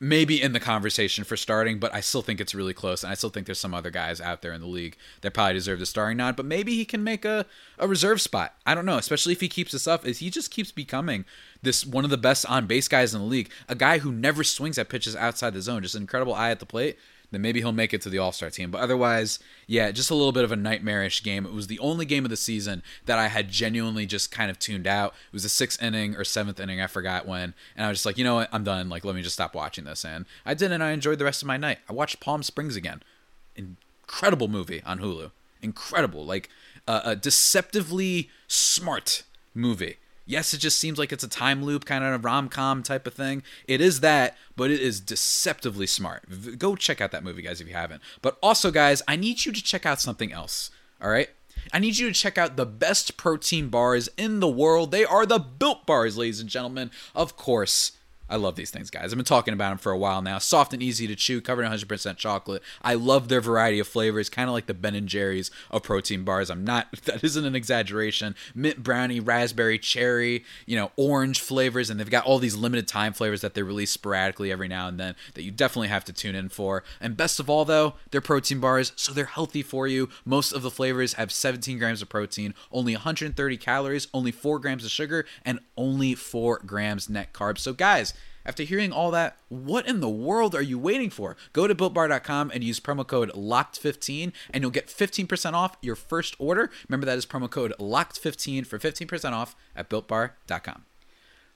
maybe 0.00 0.40
in 0.40 0.52
the 0.52 0.60
conversation 0.60 1.24
for 1.24 1.36
starting, 1.36 1.78
but 1.78 1.92
I 1.94 2.00
still 2.00 2.22
think 2.22 2.40
it's 2.40 2.54
really 2.54 2.74
close, 2.74 3.02
and 3.02 3.10
I 3.10 3.14
still 3.14 3.30
think 3.30 3.46
there's 3.46 3.58
some 3.58 3.74
other 3.74 3.90
guys 3.90 4.20
out 4.20 4.42
there 4.42 4.52
in 4.52 4.60
the 4.60 4.66
league 4.66 4.96
that 5.22 5.34
probably 5.34 5.54
deserve 5.54 5.80
the 5.80 5.86
starting 5.86 6.18
nod. 6.18 6.36
But 6.36 6.46
maybe 6.46 6.74
he 6.74 6.84
can 6.84 7.02
make 7.02 7.24
a, 7.24 7.46
a 7.78 7.88
reserve 7.88 8.20
spot. 8.20 8.54
I 8.64 8.74
don't 8.74 8.86
know, 8.86 8.98
especially 8.98 9.32
if 9.32 9.40
he 9.40 9.48
keeps 9.48 9.72
this 9.72 9.88
up. 9.88 10.06
Is 10.06 10.18
he 10.18 10.30
just 10.30 10.50
keeps 10.50 10.70
becoming 10.70 11.24
this 11.62 11.84
one 11.84 12.04
of 12.04 12.10
the 12.10 12.18
best 12.18 12.46
on 12.46 12.66
base 12.66 12.88
guys 12.88 13.14
in 13.14 13.20
the 13.20 13.26
league, 13.26 13.50
a 13.68 13.74
guy 13.74 13.98
who 13.98 14.12
never 14.12 14.44
swings 14.44 14.78
at 14.78 14.88
pitches 14.88 15.16
outside 15.16 15.54
the 15.54 15.62
zone, 15.62 15.82
just 15.82 15.94
an 15.94 16.02
incredible 16.02 16.34
eye 16.34 16.50
at 16.50 16.60
the 16.60 16.66
plate 16.66 16.96
then 17.30 17.42
maybe 17.42 17.60
he'll 17.60 17.72
make 17.72 17.92
it 17.92 18.00
to 18.02 18.08
the 18.08 18.18
All 18.18 18.32
Star 18.32 18.50
team. 18.50 18.70
But 18.70 18.80
otherwise, 18.80 19.38
yeah, 19.66 19.90
just 19.90 20.10
a 20.10 20.14
little 20.14 20.32
bit 20.32 20.44
of 20.44 20.52
a 20.52 20.56
nightmarish 20.56 21.22
game. 21.22 21.44
It 21.44 21.52
was 21.52 21.66
the 21.66 21.78
only 21.78 22.06
game 22.06 22.24
of 22.24 22.30
the 22.30 22.36
season 22.36 22.82
that 23.06 23.18
I 23.18 23.28
had 23.28 23.50
genuinely 23.50 24.06
just 24.06 24.30
kind 24.30 24.50
of 24.50 24.58
tuned 24.58 24.86
out. 24.86 25.14
It 25.26 25.32
was 25.32 25.42
the 25.42 25.48
sixth 25.48 25.82
inning 25.82 26.16
or 26.16 26.24
seventh 26.24 26.58
inning, 26.60 26.80
I 26.80 26.86
forgot 26.86 27.26
when, 27.26 27.54
and 27.76 27.86
I 27.86 27.88
was 27.88 27.98
just 27.98 28.06
like, 28.06 28.18
you 28.18 28.24
know 28.24 28.36
what, 28.36 28.48
I'm 28.52 28.64
done. 28.64 28.88
Like, 28.88 29.04
let 29.04 29.14
me 29.14 29.22
just 29.22 29.34
stop 29.34 29.54
watching 29.54 29.84
this. 29.84 30.04
And 30.04 30.24
I 30.46 30.54
did, 30.54 30.72
and 30.72 30.82
I 30.82 30.92
enjoyed 30.92 31.18
the 31.18 31.24
rest 31.24 31.42
of 31.42 31.48
my 31.48 31.56
night. 31.56 31.78
I 31.88 31.92
watched 31.92 32.20
Palm 32.20 32.42
Springs 32.42 32.76
again. 32.76 33.02
Incredible 33.56 34.48
movie 34.48 34.82
on 34.84 35.00
Hulu. 35.00 35.30
Incredible, 35.60 36.24
like 36.24 36.48
uh, 36.86 37.02
a 37.04 37.16
deceptively 37.16 38.30
smart 38.46 39.24
movie 39.54 39.96
yes, 40.28 40.54
it 40.54 40.58
just 40.58 40.78
seems 40.78 40.98
like 40.98 41.10
it's 41.10 41.24
a 41.24 41.28
time 41.28 41.64
loop 41.64 41.84
kind 41.84 42.04
of 42.04 42.12
a 42.12 42.18
rom 42.18 42.48
com 42.48 42.84
type 42.84 43.06
of 43.06 43.14
thing. 43.14 43.42
It 43.66 43.80
is 43.80 44.00
that, 44.00 44.36
but 44.54 44.70
it 44.70 44.80
is 44.80 45.00
deceptively 45.00 45.86
smart. 45.88 46.58
Go 46.58 46.76
check 46.76 47.00
out 47.00 47.10
that 47.10 47.24
movie, 47.24 47.42
guys, 47.42 47.60
if 47.60 47.66
you 47.66 47.74
haven't. 47.74 48.02
But 48.22 48.38
also, 48.40 48.70
guys, 48.70 49.02
I 49.08 49.16
need 49.16 49.44
you 49.44 49.52
to 49.52 49.62
check 49.62 49.84
out 49.84 50.00
something 50.00 50.32
else. 50.32 50.70
All 51.02 51.10
right. 51.10 51.30
I 51.72 51.80
need 51.80 51.98
you 51.98 52.06
to 52.06 52.14
check 52.14 52.38
out 52.38 52.56
the 52.56 52.66
best 52.66 53.16
protein 53.16 53.68
bars 53.68 54.08
in 54.16 54.40
the 54.40 54.48
world. 54.48 54.90
They 54.90 55.04
are 55.04 55.26
the 55.26 55.38
Built 55.38 55.86
Bars, 55.86 56.16
ladies 56.16 56.40
and 56.40 56.48
gentlemen. 56.48 56.90
Of 57.14 57.36
course, 57.36 57.92
I 58.30 58.36
love 58.36 58.56
these 58.56 58.70
things, 58.70 58.90
guys. 58.90 59.12
I've 59.12 59.16
been 59.16 59.24
talking 59.24 59.54
about 59.54 59.70
them 59.70 59.78
for 59.78 59.90
a 59.90 59.98
while 59.98 60.20
now. 60.20 60.38
Soft 60.38 60.74
and 60.74 60.82
easy 60.82 61.06
to 61.06 61.16
chew, 61.16 61.40
covered 61.40 61.64
in 61.64 61.72
100% 61.72 62.16
chocolate. 62.16 62.62
I 62.82 62.94
love 62.94 63.28
their 63.28 63.40
variety 63.40 63.78
of 63.78 63.88
flavors, 63.88 64.28
kind 64.28 64.48
of 64.48 64.52
like 64.52 64.66
the 64.66 64.74
Ben 64.74 64.94
and 64.94 65.08
Jerry's 65.08 65.50
of 65.70 65.82
protein 65.82 66.24
bars. 66.24 66.50
I'm 66.50 66.64
not 66.64 66.88
that 67.04 67.24
isn't 67.24 67.44
an 67.44 67.54
exaggeration. 67.54 68.34
Mint 68.54 68.82
brownie, 68.82 69.20
raspberry, 69.20 69.78
cherry, 69.78 70.44
you 70.66 70.76
know, 70.76 70.92
orange 70.96 71.40
flavors, 71.40 71.88
and 71.88 71.98
they've 71.98 72.10
got 72.10 72.26
all 72.26 72.38
these 72.38 72.56
limited 72.56 72.86
time 72.86 73.12
flavors 73.12 73.40
that 73.40 73.54
they 73.54 73.62
release 73.62 73.90
sporadically 73.90 74.52
every 74.52 74.68
now 74.68 74.88
and 74.88 75.00
then 75.00 75.14
that 75.34 75.42
you 75.42 75.50
definitely 75.50 75.88
have 75.88 76.04
to 76.04 76.12
tune 76.12 76.34
in 76.34 76.48
for. 76.50 76.84
And 77.00 77.16
best 77.16 77.40
of 77.40 77.48
all, 77.48 77.64
though, 77.64 77.94
they're 78.10 78.20
protein 78.20 78.60
bars, 78.60 78.92
so 78.96 79.12
they're 79.12 79.24
healthy 79.24 79.62
for 79.62 79.86
you. 79.86 80.10
Most 80.24 80.52
of 80.52 80.62
the 80.62 80.70
flavors 80.70 81.14
have 81.14 81.32
17 81.32 81.78
grams 81.78 82.02
of 82.02 82.08
protein, 82.08 82.54
only 82.70 82.94
130 82.94 83.56
calories, 83.56 84.08
only 84.12 84.32
4 84.32 84.58
grams 84.58 84.84
of 84.84 84.90
sugar, 84.90 85.24
and 85.44 85.60
only 85.76 86.14
4 86.14 86.60
grams 86.66 87.08
net 87.08 87.32
carbs. 87.32 87.58
So, 87.60 87.72
guys 87.72 88.14
after 88.48 88.62
hearing 88.62 88.92
all 88.92 89.10
that, 89.10 89.36
what 89.50 89.86
in 89.86 90.00
the 90.00 90.08
world 90.08 90.54
are 90.54 90.62
you 90.62 90.78
waiting 90.78 91.10
for? 91.10 91.36
Go 91.52 91.66
to 91.66 91.74
builtbar.com 91.74 92.50
and 92.54 92.64
use 92.64 92.80
promo 92.80 93.06
code 93.06 93.30
LOCKED15 93.32 94.32
and 94.50 94.62
you'll 94.62 94.70
get 94.70 94.88
15% 94.88 95.52
off 95.52 95.76
your 95.82 95.94
first 95.94 96.34
order. 96.38 96.70
Remember 96.88 97.04
that 97.04 97.18
is 97.18 97.26
promo 97.26 97.50
code 97.50 97.74
LOCKED15 97.78 98.66
for 98.66 98.78
15% 98.78 99.32
off 99.32 99.54
at 99.76 99.90
builtbar.com. 99.90 100.84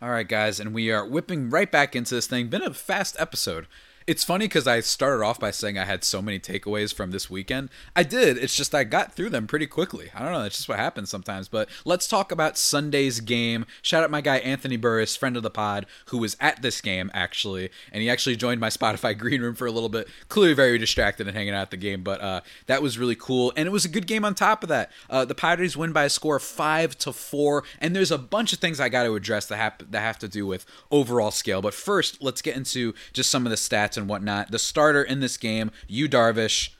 All 0.03 0.11
right, 0.11 0.29
guys, 0.29 0.61
and 0.61 0.75
we 0.75 0.91
are 0.91 1.07
whipping 1.07 1.49
right 1.49 1.73
back 1.73 1.97
into 1.97 2.15
this 2.15 2.27
thing. 2.27 2.49
Been 2.49 2.61
a 2.61 2.75
fast 2.75 3.17
episode. 3.19 3.67
It's 4.07 4.25
funny 4.25 4.47
because 4.47 4.67
I 4.67 4.81
started 4.81 5.25
off 5.25 5.39
by 5.39 5.51
saying 5.51 5.79
I 5.79 5.85
had 5.85 6.03
so 6.03 6.21
many 6.21 6.39
takeaways 6.41 6.93
from 6.93 7.11
this 7.11 7.31
weekend. 7.31 7.71
I 7.95 8.03
did. 8.03 8.37
It's 8.37 8.57
just 8.57 8.75
I 8.75 8.85
got 8.85 9.13
through 9.13 9.31
them 9.31 9.47
pretty 9.47 9.67
quickly. 9.67 10.11
I 10.15 10.23
don't 10.23 10.33
know. 10.33 10.43
That's 10.43 10.57
just 10.57 10.69
what 10.69 10.79
happens 10.79 11.09
sometimes. 11.09 11.49
But 11.49 11.69
let's 11.85 12.09
talk 12.09 12.33
about 12.33 12.59
Sunday's 12.59 13.21
game. 13.21 13.65
Shout 13.81 14.03
out 14.03 14.11
my 14.11 14.21
guy 14.21 14.39
Anthony 14.39 14.77
Burris, 14.77 15.17
friend 15.17 15.37
of 15.37 15.43
the 15.43 15.51
pod, 15.51 15.87
who 16.07 16.19
was 16.19 16.37
at 16.41 16.63
this 16.63 16.81
game 16.81 17.11
actually, 17.15 17.71
and 17.93 18.03
he 18.03 18.11
actually 18.11 18.37
joined 18.37 18.61
my 18.61 18.69
Spotify 18.73 19.17
green 19.17 19.41
room 19.41 19.55
for 19.55 19.67
a 19.67 19.73
little 19.73 19.89
bit. 19.89 20.09
Clearly 20.29 20.55
very 20.55 20.79
distracted 20.79 21.29
and 21.29 21.37
hanging 21.37 21.55
out 21.55 21.63
at 21.63 21.71
the 21.71 21.77
game, 21.77 22.03
but 22.03 22.21
uh, 22.21 22.41
that 22.67 22.83
was 22.83 22.99
really 22.99 23.17
cool, 23.17 23.53
and 23.57 23.67
it 23.67 23.73
was 23.73 23.85
a 23.85 23.89
good 23.89 24.07
game 24.07 24.25
on 24.25 24.35
top 24.35 24.63
of 24.63 24.69
that. 24.69 24.91
Uh, 25.09 25.25
the 25.25 25.35
Padres 25.35 25.77
win 25.77 25.93
by 25.93 26.05
a 26.05 26.11
score 26.11 26.37
of 26.37 26.43
five 26.43 26.99
to 26.99 27.13
four, 27.13 27.65
and 27.81 27.95
there's 27.95 28.11
a 28.11 28.19
bunch 28.19 28.53
of 28.53 28.59
things 28.59 28.81
I 28.81 28.89
got 28.89 29.05
to 29.05 29.15
address 29.15 29.47
that 29.47 29.57
have 29.57 29.91
that 29.91 30.01
have 30.01 30.19
to 30.21 30.29
do 30.29 30.47
with 30.47 30.67
overall 30.91 31.31
scale. 31.31 31.63
But 31.63 31.75
first, 31.75 32.23
let's 32.23 32.43
get 32.43 32.57
into 32.57 32.95
just 33.13 33.31
some 33.31 33.47
of 33.47 33.51
the 33.51 33.57
stats 33.57 33.92
stats 33.93 33.97
and 33.97 34.09
whatnot. 34.09 34.51
The 34.51 34.59
starter 34.59 35.03
in 35.03 35.21
this 35.21 35.37
game, 35.37 35.71
Yu 35.89 36.09
Darvish. 36.09 36.71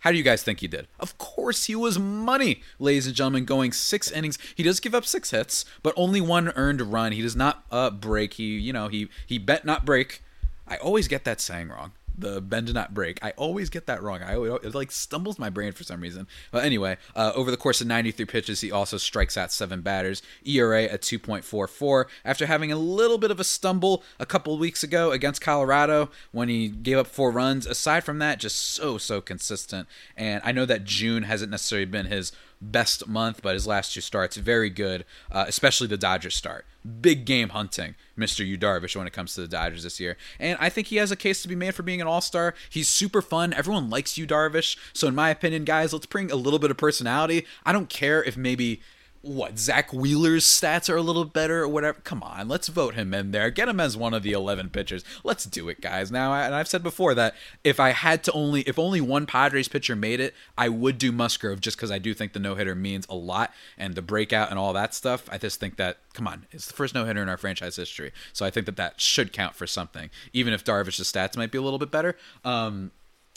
How 0.00 0.10
do 0.10 0.16
you 0.16 0.24
guys 0.24 0.42
think 0.42 0.60
he 0.60 0.66
did? 0.66 0.88
Of 0.98 1.16
course, 1.16 1.66
he 1.66 1.76
was 1.76 1.96
money, 1.96 2.62
ladies 2.80 3.06
and 3.06 3.14
gentlemen, 3.14 3.44
going 3.44 3.70
six 3.70 4.10
innings. 4.10 4.36
He 4.56 4.64
does 4.64 4.80
give 4.80 4.96
up 4.96 5.06
six 5.06 5.30
hits, 5.30 5.64
but 5.82 5.94
only 5.96 6.20
one 6.20 6.48
earned 6.56 6.80
run. 6.80 7.12
He 7.12 7.22
does 7.22 7.36
not 7.36 7.64
uh, 7.70 7.90
break. 7.90 8.34
He, 8.34 8.58
you 8.58 8.72
know, 8.72 8.88
he 8.88 9.08
he 9.26 9.38
bet 9.38 9.64
not 9.64 9.84
break. 9.84 10.22
I 10.66 10.76
always 10.78 11.06
get 11.06 11.24
that 11.24 11.40
saying 11.40 11.68
wrong 11.68 11.92
the 12.16 12.40
bend 12.40 12.66
do 12.66 12.72
not 12.72 12.94
break. 12.94 13.18
I 13.22 13.30
always 13.32 13.70
get 13.70 13.86
that 13.86 14.02
wrong. 14.02 14.22
I 14.22 14.34
always, 14.34 14.52
it 14.62 14.74
like 14.74 14.92
stumbles 14.92 15.38
my 15.38 15.50
brain 15.50 15.72
for 15.72 15.84
some 15.84 16.00
reason. 16.00 16.26
But 16.50 16.64
anyway, 16.64 16.96
uh, 17.14 17.32
over 17.34 17.50
the 17.50 17.56
course 17.56 17.80
of 17.80 17.86
93 17.86 18.26
pitches, 18.26 18.60
he 18.60 18.70
also 18.70 18.96
strikes 18.96 19.36
out 19.36 19.52
seven 19.52 19.80
batters. 19.80 20.22
ERA 20.44 20.84
at 20.84 21.02
2.44 21.02 22.06
after 22.24 22.46
having 22.46 22.72
a 22.72 22.76
little 22.76 23.18
bit 23.18 23.30
of 23.30 23.40
a 23.40 23.44
stumble 23.44 24.02
a 24.18 24.26
couple 24.26 24.56
weeks 24.58 24.82
ago 24.82 25.10
against 25.10 25.40
Colorado 25.40 26.10
when 26.32 26.48
he 26.48 26.68
gave 26.68 26.98
up 26.98 27.06
four 27.06 27.30
runs. 27.30 27.66
Aside 27.66 28.04
from 28.04 28.18
that, 28.18 28.40
just 28.40 28.56
so 28.56 28.98
so 28.98 29.20
consistent. 29.20 29.88
And 30.16 30.42
I 30.44 30.52
know 30.52 30.66
that 30.66 30.84
June 30.84 31.24
hasn't 31.24 31.50
necessarily 31.50 31.86
been 31.86 32.06
his 32.06 32.32
best 32.62 33.08
month, 33.08 33.42
but 33.42 33.54
his 33.54 33.66
last 33.66 33.92
two 33.92 34.00
starts 34.00 34.36
very 34.36 34.70
good, 34.70 35.04
uh, 35.30 35.44
especially 35.48 35.88
the 35.88 35.96
Dodgers 35.96 36.36
start. 36.36 36.64
Big 37.00 37.24
game 37.24 37.50
hunting, 37.50 37.94
Mr. 38.16 38.46
Yu 38.46 38.56
Darvish, 38.56 38.96
when 38.96 39.06
it 39.06 39.12
comes 39.12 39.34
to 39.34 39.42
the 39.42 39.48
Dodgers 39.48 39.82
this 39.82 40.00
year, 40.00 40.16
and 40.40 40.56
I 40.60 40.68
think 40.68 40.88
he 40.88 40.96
has 40.96 41.10
a 41.10 41.16
case 41.16 41.42
to 41.42 41.48
be 41.48 41.54
made 41.54 41.74
for 41.74 41.82
being 41.82 42.00
an 42.00 42.06
All 42.06 42.20
Star. 42.20 42.54
He's 42.70 42.88
super 42.88 43.22
fun. 43.22 43.52
Everyone 43.52 43.90
likes 43.90 44.16
Yu 44.16 44.26
Darvish, 44.26 44.76
so 44.92 45.06
in 45.08 45.14
my 45.14 45.30
opinion, 45.30 45.64
guys, 45.64 45.92
let's 45.92 46.06
bring 46.06 46.30
a 46.30 46.36
little 46.36 46.58
bit 46.58 46.70
of 46.70 46.76
personality. 46.76 47.46
I 47.66 47.72
don't 47.72 47.88
care 47.88 48.22
if 48.22 48.36
maybe 48.36 48.80
what 49.22 49.56
Zack 49.56 49.92
Wheeler's 49.92 50.44
stats 50.44 50.90
are 50.90 50.96
a 50.96 51.02
little 51.02 51.24
better 51.24 51.62
or 51.62 51.68
whatever. 51.68 52.00
Come 52.02 52.22
on, 52.22 52.48
let's 52.48 52.68
vote 52.68 52.94
him 52.94 53.14
in 53.14 53.30
there. 53.30 53.50
Get 53.50 53.68
him 53.68 53.78
as 53.78 53.96
one 53.96 54.12
of 54.12 54.24
the 54.24 54.32
11 54.32 54.70
pitchers. 54.70 55.04
Let's 55.22 55.44
do 55.44 55.68
it, 55.68 55.80
guys. 55.80 56.10
Now, 56.10 56.34
and 56.34 56.54
I've 56.54 56.68
said 56.68 56.82
before 56.82 57.14
that 57.14 57.34
if 57.62 57.78
I 57.78 57.90
had 57.90 58.24
to 58.24 58.32
only, 58.32 58.62
if 58.62 58.78
only 58.78 59.00
one 59.00 59.26
Padres 59.26 59.68
pitcher 59.68 59.94
made 59.94 60.18
it, 60.18 60.34
I 60.58 60.68
would 60.68 60.98
do 60.98 61.12
Musgrove 61.12 61.60
just 61.60 61.76
because 61.76 61.92
I 61.92 61.98
do 61.98 62.14
think 62.14 62.32
the 62.32 62.40
no 62.40 62.56
hitter 62.56 62.74
means 62.74 63.06
a 63.08 63.14
lot 63.14 63.52
and 63.78 63.94
the 63.94 64.02
breakout 64.02 64.50
and 64.50 64.58
all 64.58 64.72
that 64.72 64.92
stuff. 64.92 65.28
I 65.30 65.38
just 65.38 65.60
think 65.60 65.76
that, 65.76 65.98
come 66.14 66.26
on, 66.26 66.46
it's 66.50 66.66
the 66.66 66.74
first 66.74 66.94
no 66.94 67.04
hitter 67.04 67.22
in 67.22 67.28
our 67.28 67.36
franchise 67.36 67.76
history, 67.76 68.12
so 68.32 68.44
I 68.44 68.50
think 68.50 68.66
that 68.66 68.76
that 68.76 69.00
should 69.00 69.32
count 69.32 69.54
for 69.54 69.66
something, 69.68 70.10
even 70.32 70.52
if 70.52 70.64
Darvish's 70.64 71.10
stats 71.10 71.36
might 71.36 71.52
be 71.52 71.58
a 71.58 71.62
little 71.62 71.78
bit 71.78 71.92
better. 71.92 72.16
Um, 72.44 72.90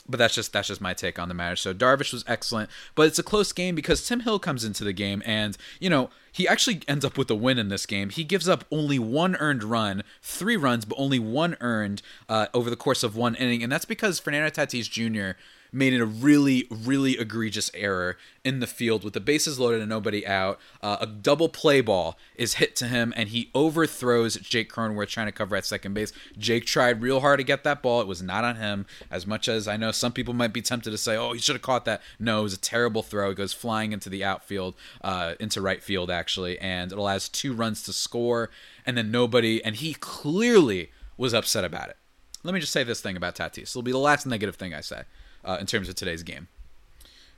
but 0.07 0.17
that's 0.17 0.35
just 0.35 0.53
that's 0.53 0.67
just 0.67 0.81
my 0.81 0.93
take 0.93 1.17
on 1.19 1.27
the 1.27 1.33
matter. 1.33 1.55
So 1.55 1.73
Darvish 1.73 2.13
was 2.13 2.23
excellent, 2.27 2.69
but 2.93 3.07
it's 3.07 3.19
a 3.19 3.23
close 3.23 3.51
game 3.51 3.75
because 3.75 4.05
Tim 4.05 4.21
Hill 4.21 4.39
comes 4.39 4.63
into 4.63 4.83
the 4.83 4.93
game 4.93 5.21
and 5.25 5.57
you 5.79 5.89
know 5.89 6.09
he 6.31 6.47
actually 6.47 6.81
ends 6.87 7.05
up 7.05 7.17
with 7.17 7.29
a 7.31 7.35
win 7.35 7.57
in 7.57 7.69
this 7.69 7.85
game. 7.85 8.09
He 8.09 8.23
gives 8.23 8.47
up 8.47 8.65
only 8.71 8.99
one 8.99 9.35
earned 9.37 9.63
run, 9.63 10.03
three 10.21 10.57
runs, 10.57 10.85
but 10.85 10.97
only 10.99 11.19
one 11.19 11.55
earned 11.61 12.01
uh, 12.27 12.47
over 12.53 12.69
the 12.69 12.75
course 12.75 13.03
of 13.03 13.15
one 13.15 13.35
inning, 13.35 13.63
and 13.63 13.71
that's 13.71 13.85
because 13.85 14.19
Fernando 14.19 14.49
Tatis 14.49 14.89
Jr 14.89 15.37
made 15.75 15.91
it 15.91 15.99
a 15.99 16.05
really, 16.05 16.67
really 16.71 17.19
egregious 17.19 17.69
error 17.73 18.17
in 18.45 18.61
the 18.61 18.67
field 18.67 19.03
with 19.03 19.13
the 19.13 19.19
bases 19.19 19.59
loaded 19.59 19.81
and 19.81 19.89
nobody 19.89 20.25
out. 20.25 20.57
Uh, 20.81 20.95
a 21.01 21.05
double 21.05 21.49
play 21.49 21.81
ball 21.81 22.17
is 22.35 22.55
hit 22.55 22.77
to 22.77 22.87
him, 22.87 23.13
and 23.17 23.29
he 23.29 23.51
overthrows 23.53 24.35
Jake 24.37 24.71
Cronenworth 24.71 25.09
trying 25.09 25.25
to 25.25 25.33
cover 25.33 25.53
at 25.55 25.65
second 25.65 25.93
base. 25.93 26.13
Jake 26.37 26.65
tried 26.65 27.01
real 27.01 27.19
hard 27.19 27.39
to 27.39 27.43
get 27.43 27.65
that 27.65 27.81
ball. 27.81 27.99
It 27.99 28.07
was 28.07 28.21
not 28.21 28.45
on 28.45 28.55
him. 28.55 28.85
As 29.11 29.27
much 29.27 29.49
as 29.49 29.67
I 29.67 29.75
know 29.75 29.91
some 29.91 30.13
people 30.13 30.33
might 30.33 30.53
be 30.53 30.61
tempted 30.61 30.91
to 30.91 30.97
say, 30.97 31.17
"Oh, 31.17 31.33
he 31.33 31.39
should 31.39 31.55
have 31.55 31.61
caught 31.61 31.83
that." 31.85 32.01
No, 32.19 32.39
it 32.39 32.43
was 32.43 32.53
a 32.53 32.59
terrible 32.59 33.03
throw. 33.03 33.31
It 33.31 33.35
goes 33.35 33.51
flying 33.51 33.91
into 33.91 34.09
the 34.09 34.23
outfield, 34.23 34.75
uh, 35.01 35.35
into 35.41 35.59
right 35.59 35.83
field 35.83 36.09
actually, 36.09 36.57
and 36.59 36.93
it 36.93 36.97
allows 36.97 37.27
two 37.27 37.53
runs 37.53 37.83
to 37.83 37.93
score, 37.93 38.49
and 38.85 38.97
then 38.97 39.11
nobody. 39.11 39.61
And 39.63 39.75
he 39.75 39.93
clearly 39.93 40.91
was 41.17 41.33
upset 41.33 41.65
about 41.65 41.89
it. 41.89 41.97
Let 42.43 42.53
me 42.53 42.61
just 42.61 42.71
say 42.71 42.83
this 42.83 43.01
thing 43.01 43.17
about 43.17 43.35
Tatis. 43.35 43.71
It'll 43.71 43.81
be 43.81 43.91
the 43.91 43.97
last 43.97 44.25
negative 44.25 44.55
thing 44.55 44.73
I 44.73 44.81
say 44.81 45.03
uh, 45.45 45.57
in 45.59 45.65
terms 45.65 45.87
of 45.87 45.95
today's 45.95 46.23
game, 46.23 46.47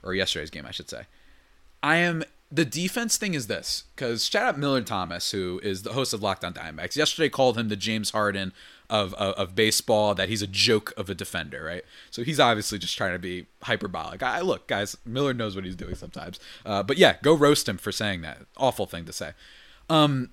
or 0.03 0.13
yesterday's 0.13 0.49
game, 0.49 0.65
I 0.65 0.71
should 0.71 0.89
say. 0.89 1.03
I 1.83 1.97
am 1.97 2.23
the 2.51 2.65
defense 2.65 3.17
thing 3.17 3.33
is 3.33 3.47
this 3.47 3.83
because 3.95 4.25
shout 4.25 4.45
out 4.45 4.57
Miller 4.57 4.81
Thomas, 4.81 5.31
who 5.31 5.59
is 5.63 5.83
the 5.83 5.93
host 5.93 6.13
of 6.13 6.23
Locked 6.23 6.45
On 6.45 6.53
Diamondbacks. 6.53 6.95
Yesterday 6.95 7.29
called 7.29 7.57
him 7.57 7.67
the 7.67 7.75
James 7.75 8.11
Harden 8.11 8.53
of, 8.89 9.13
of, 9.15 9.33
of 9.35 9.55
baseball. 9.55 10.15
That 10.15 10.29
he's 10.29 10.41
a 10.41 10.47
joke 10.47 10.93
of 10.95 11.09
a 11.09 11.13
defender, 11.13 11.63
right? 11.63 11.83
So 12.09 12.23
he's 12.23 12.39
obviously 12.39 12.79
just 12.79 12.95
trying 12.95 13.13
to 13.13 13.19
be 13.19 13.47
hyperbolic. 13.63 14.23
I 14.23 14.41
look, 14.41 14.67
guys, 14.67 14.95
Miller 15.05 15.33
knows 15.33 15.55
what 15.55 15.65
he's 15.65 15.75
doing 15.75 15.95
sometimes. 15.95 16.39
Uh, 16.65 16.83
but 16.83 16.97
yeah, 16.97 17.17
go 17.21 17.33
roast 17.33 17.67
him 17.67 17.77
for 17.77 17.91
saying 17.91 18.21
that. 18.21 18.39
Awful 18.55 18.85
thing 18.85 19.03
to 19.05 19.13
say. 19.13 19.31
Um, 19.89 20.29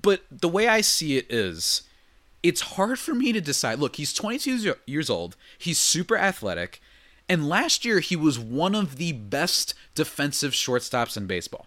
but 0.00 0.22
the 0.30 0.48
way 0.48 0.68
I 0.68 0.80
see 0.80 1.16
it 1.16 1.26
is, 1.28 1.82
it's 2.42 2.60
hard 2.60 3.00
for 3.00 3.14
me 3.14 3.32
to 3.32 3.40
decide. 3.40 3.80
Look, 3.80 3.96
he's 3.96 4.14
22 4.14 4.76
years 4.86 5.10
old. 5.10 5.36
He's 5.58 5.80
super 5.80 6.16
athletic. 6.16 6.80
And 7.28 7.48
last 7.48 7.84
year, 7.84 8.00
he 8.00 8.16
was 8.16 8.38
one 8.38 8.74
of 8.74 8.96
the 8.96 9.12
best 9.12 9.74
defensive 9.94 10.52
shortstops 10.52 11.16
in 11.16 11.26
baseball. 11.26 11.66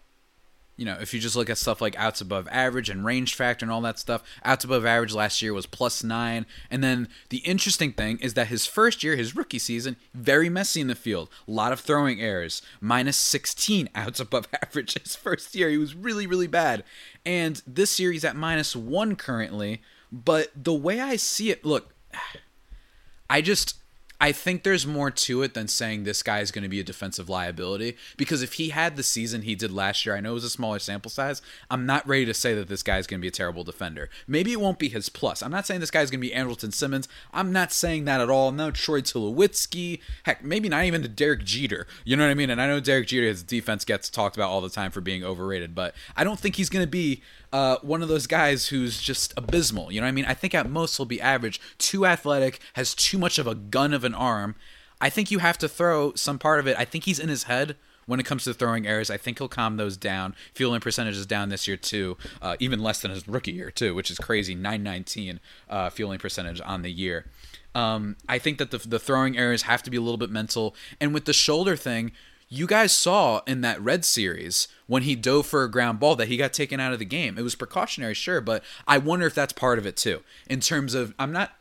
You 0.78 0.86
know, 0.86 0.98
if 1.00 1.14
you 1.14 1.20
just 1.20 1.36
look 1.36 1.50
at 1.50 1.60
stuff 1.60 1.80
like 1.80 1.96
outs 2.00 2.22
above 2.22 2.48
average 2.50 2.90
and 2.90 3.06
range 3.06 3.36
factor 3.36 3.64
and 3.64 3.72
all 3.72 3.82
that 3.82 4.00
stuff, 4.00 4.24
outs 4.44 4.64
above 4.64 4.84
average 4.84 5.14
last 5.14 5.40
year 5.40 5.54
was 5.54 5.68
plus 5.68 6.04
nine. 6.04 6.48
And 6.72 6.84
then 6.84 7.08
the 7.30 7.38
interesting 7.40 7.92
thing 7.92 8.18
is 8.18 8.34
that 8.34 8.48
his 8.48 8.66
first 8.66 9.04
year, 9.04 9.16
his 9.16 9.36
rookie 9.36 9.60
season, 9.60 9.98
very 10.16 10.50
messy 10.50 10.82
in 10.82 10.88
the 10.88 10.96
field. 10.96 11.30
A 11.48 11.52
lot 11.52 11.72
of 11.72 11.82
throwing 11.82 12.20
errors, 12.20 12.64
minus 12.80 13.18
16 13.18 13.90
outs 13.96 14.20
above 14.20 14.48
average. 14.66 15.00
His 15.00 15.16
first 15.16 15.54
year, 15.54 15.70
he 15.70 15.78
was 15.78 15.94
really, 15.94 16.26
really 16.26 16.48
bad. 16.48 16.84
And 17.24 17.62
this 17.68 18.00
year, 18.00 18.12
he's 18.12 18.26
at 18.26 18.36
minus 18.36 18.76
one 18.76 19.16
currently. 19.16 19.84
But 20.12 20.50
the 20.56 20.74
way 20.74 21.00
I 21.00 21.16
see 21.16 21.52
it, 21.52 21.64
look, 21.64 21.94
I 23.30 23.42
just 23.42 23.81
I 24.22 24.32
think 24.32 24.62
there's 24.62 24.86
more 24.86 25.10
to 25.10 25.42
it 25.42 25.56
than 25.56 25.68
saying 25.68 26.04
this 26.04 26.22
guy 26.22 26.42
is 26.42 26.52
going 26.52 26.62
to 26.62 26.70
be 26.70 26.80
a 26.80 26.84
defensive 26.84 27.28
liability 27.28 27.98
because 28.18 28.44
if 28.44 28.54
he 28.54 28.70
had 28.70 28.96
the 28.96 29.02
season 29.02 29.42
he 29.42 29.56
did 29.56 29.72
last 29.72 30.06
year, 30.06 30.16
I 30.16 30.20
know 30.20 30.32
it 30.32 30.36
was 30.36 30.44
a 30.44 30.50
smaller 30.52 30.78
sample 30.78 31.10
size. 31.10 31.42
I'm 31.72 31.88
not 31.88 32.08
ready 32.08 32.26
to 32.26 32.34
say 32.36 32.54
that 32.54 32.68
this 32.68 32.84
guy 32.84 33.00
is 33.00 33.08
going 33.08 33.20
to 33.20 33.22
be 33.22 33.30
a 33.30 33.32
terrible 33.32 33.64
defender. 33.64 34.12
Maybe 34.28 34.52
it 34.52 34.62
won't 34.62 34.78
be 34.78 34.90
his 34.90 35.10
plus. 35.10 35.42
I'm 35.42 35.50
not 35.50 35.66
saying 35.66 35.80
this 35.80 35.90
guy 35.90 36.02
is 36.02 36.12
going 36.12 36.22
to 36.22 36.28
be 36.28 36.36
Andrelton 36.36 36.72
Simmons. 36.72 37.08
I'm 37.34 37.52
not 37.52 37.74
saying 37.74 38.06
that 38.06 38.22
at 38.22 38.30
all. 38.30 38.52
No, 38.52 38.70
Troy 38.70 39.02
Tulowitzki. 39.02 40.00
Heck, 40.22 40.44
maybe 40.44 40.70
not 40.70 40.86
even 40.86 41.02
to 41.02 41.08
Derek 41.08 41.44
Jeter. 41.44 41.88
You 42.06 42.16
know 42.16 42.24
what 42.24 42.30
I 42.30 42.36
mean? 42.36 42.52
And 42.52 42.62
I 42.62 42.68
know 42.68 42.80
Derek 42.80 43.08
Jeter, 43.08 43.26
his 43.26 43.42
defense 43.42 43.84
gets 43.86 44.08
talked 44.08 44.36
about 44.36 44.52
all 44.52 44.62
the 44.62 44.70
time 44.70 44.92
for 44.92 45.02
being 45.02 45.24
overrated, 45.24 45.74
but 45.74 45.96
I 46.16 46.24
don't 46.24 46.40
think 46.40 46.58
he's 46.58 46.70
going 46.70 46.86
to 46.86 46.92
be 46.92 47.24
uh, 47.54 47.78
one 47.82 48.02
of 48.02 48.08
those 48.08 48.28
guys 48.28 48.68
who's 48.68 49.02
just 49.02 49.34
abysmal. 49.38 49.92
You 49.92 50.02
know 50.02 50.06
what 50.06 50.10
I 50.10 50.14
mean? 50.14 50.26
I 50.26 50.34
think 50.34 50.56
at 50.56 50.70
most 50.70 50.98
he'll 50.98 51.06
be 51.06 51.22
average, 51.22 51.60
too 51.78 52.06
athletic, 52.06 52.60
has 52.74 52.96
too 52.96 53.18
much 53.18 53.38
of 53.38 53.48
a 53.48 53.56
gun 53.56 53.94
of 53.94 54.04
an 54.04 54.14
arm. 54.14 54.56
I 55.00 55.10
think 55.10 55.32
you 55.32 55.40
have 55.40 55.58
to 55.60 55.68
throw 55.68 56.14
some 56.14 56.40
part 56.40 56.60
of 56.60 56.68
it. 56.68 56.78
I 56.78 56.86
think 56.86 57.06
he's 57.06 57.20
in 57.20 57.30
his 57.30 57.44
head 57.44 57.76
when 58.06 58.20
it 58.20 58.26
comes 58.26 58.44
to 58.44 58.54
throwing 58.54 58.88
errors. 58.88 59.10
I 59.10 59.18
think 59.18 59.40
he'll 59.40 59.48
calm 59.48 59.78
those 59.78 59.98
down. 59.98 60.36
Fielding 60.54 60.80
percentage 60.82 61.16
is 61.18 61.26
down 61.26 61.50
this 61.50 61.68
year 61.68 61.78
too, 61.78 62.18
uh, 62.42 62.56
even 62.60 62.80
less 62.80 63.02
than 63.02 63.12
his 63.12 63.28
rookie 63.28 63.54
year 63.54 63.72
too, 63.72 63.96
which 63.96 64.12
is 64.12 64.18
crazy. 64.18 64.56
919 64.56 65.40
uh, 65.70 65.90
fielding 65.90 66.20
percentage 66.20 66.62
on 66.64 66.82
the 66.84 66.92
year. 66.92 67.26
Um, 67.74 68.18
I 68.28 68.38
think 68.38 68.58
that 68.58 68.72
the, 68.72 68.78
the 68.78 69.00
throwing 69.00 69.38
errors 69.38 69.64
have 69.64 69.82
to 69.84 69.90
be 69.90 69.98
a 69.98 70.02
little 70.02 70.18
bit 70.18 70.30
mental. 70.30 70.76
And 71.00 71.14
with 71.14 71.26
the 71.26 71.34
shoulder 71.34 71.76
thing, 71.76 72.12
you 72.54 72.68
guys 72.68 72.92
saw 72.92 73.40
in 73.48 73.62
that 73.62 73.82
red 73.82 74.04
series 74.04 74.68
when 74.86 75.04
he 75.04 75.16
dove 75.16 75.48
for 75.48 75.64
a 75.64 75.72
ground 75.72 76.02
ball 76.02 76.18
that 76.18 76.28
he 76.28 76.36
got 76.36 76.52
taken 76.52 76.82
out 76.82 76.92
of 76.92 77.00
the 77.00 77.06
game. 77.06 77.38
It 77.38 77.44
was 77.44 77.56
precautionary, 77.56 78.14
sure, 78.14 78.42
but 78.42 78.62
I 78.86 78.98
wonder 78.98 79.26
if 79.26 79.34
that's 79.34 79.54
part 79.54 79.80
of 79.80 79.86
it 79.86 79.96
too. 79.96 80.22
In 80.50 80.60
terms 80.60 80.94
of, 80.94 81.16
I'm 81.18 81.32
not 81.32 81.54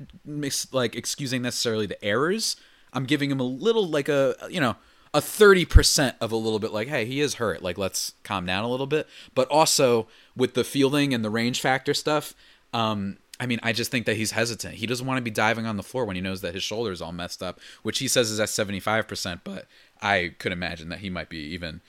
like 0.72 0.96
excusing 0.96 1.42
necessarily 1.42 1.87
the 1.87 2.05
errors. 2.05 2.57
I'm 2.92 3.05
giving 3.05 3.31
him 3.31 3.38
a 3.38 3.44
little 3.44 3.87
like 3.87 4.09
a 4.09 4.35
you 4.50 4.61
know 4.61 4.74
a 5.14 5.20
30% 5.20 6.14
of 6.20 6.33
a 6.33 6.37
little 6.37 6.59
bit 6.59 6.72
like 6.72 6.88
hey 6.88 7.05
he 7.05 7.20
is 7.20 7.35
hurt 7.35 7.62
like 7.62 7.79
let's 7.79 8.14
calm 8.22 8.46
down 8.46 8.64
a 8.64 8.68
little 8.68 8.87
bit 8.87 9.09
but 9.35 9.48
also 9.48 10.09
with 10.37 10.55
the 10.55 10.64
fielding 10.64 11.12
and 11.14 11.24
the 11.24 11.31
range 11.31 11.61
factor 11.61 11.94
stuff 11.94 12.35
um 12.72 13.18
I 13.40 13.46
mean, 13.46 13.59
I 13.62 13.72
just 13.72 13.90
think 13.90 14.05
that 14.05 14.18
he's 14.18 14.33
hesitant. 14.33 14.74
He 14.74 14.87
doesn't 14.87 15.07
want 15.07 15.16
to 15.16 15.22
be 15.22 15.31
diving 15.31 15.64
on 15.64 15.79
the 15.79 15.83
floor 15.83 16.05
when 16.05 16.14
he 16.14 16.20
knows 16.20 16.42
that 16.42 16.53
his 16.53 16.62
shoulder 16.62 16.92
is 16.92 17.00
all 17.00 17.11
messed 17.11 17.42
up, 17.42 17.59
which 17.83 17.98
he 17.98 18.07
says 18.07 18.31
is 18.31 18.38
at 18.38 18.50
75%, 18.50 19.40
but 19.42 19.66
I 20.03 20.35
could 20.38 20.53
imagine 20.53 20.90
that 20.90 20.98
he 20.98 21.09
might 21.09 21.31
be 21.31 21.38
even 21.38 21.81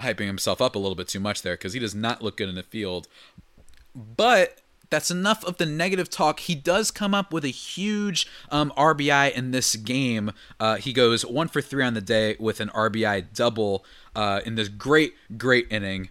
hyping 0.00 0.26
himself 0.26 0.62
up 0.62 0.76
a 0.76 0.78
little 0.78 0.94
bit 0.94 1.08
too 1.08 1.18
much 1.18 1.42
there 1.42 1.54
because 1.54 1.72
he 1.72 1.80
does 1.80 1.96
not 1.96 2.22
look 2.22 2.36
good 2.36 2.48
in 2.48 2.54
the 2.54 2.62
field. 2.62 3.08
But 3.94 4.58
that's 4.88 5.10
enough 5.10 5.44
of 5.44 5.56
the 5.56 5.66
negative 5.66 6.08
talk. 6.08 6.40
He 6.40 6.54
does 6.54 6.92
come 6.92 7.12
up 7.12 7.32
with 7.32 7.44
a 7.44 7.48
huge 7.48 8.28
um, 8.50 8.72
RBI 8.76 9.32
in 9.32 9.50
this 9.50 9.74
game. 9.74 10.30
Uh, 10.60 10.76
he 10.76 10.92
goes 10.92 11.26
one 11.26 11.48
for 11.48 11.60
three 11.60 11.82
on 11.82 11.94
the 11.94 12.00
day 12.00 12.36
with 12.38 12.60
an 12.60 12.68
RBI 12.68 13.32
double 13.34 13.84
uh, 14.14 14.42
in 14.46 14.54
this 14.54 14.68
great, 14.68 15.14
great 15.36 15.66
inning. 15.70 16.10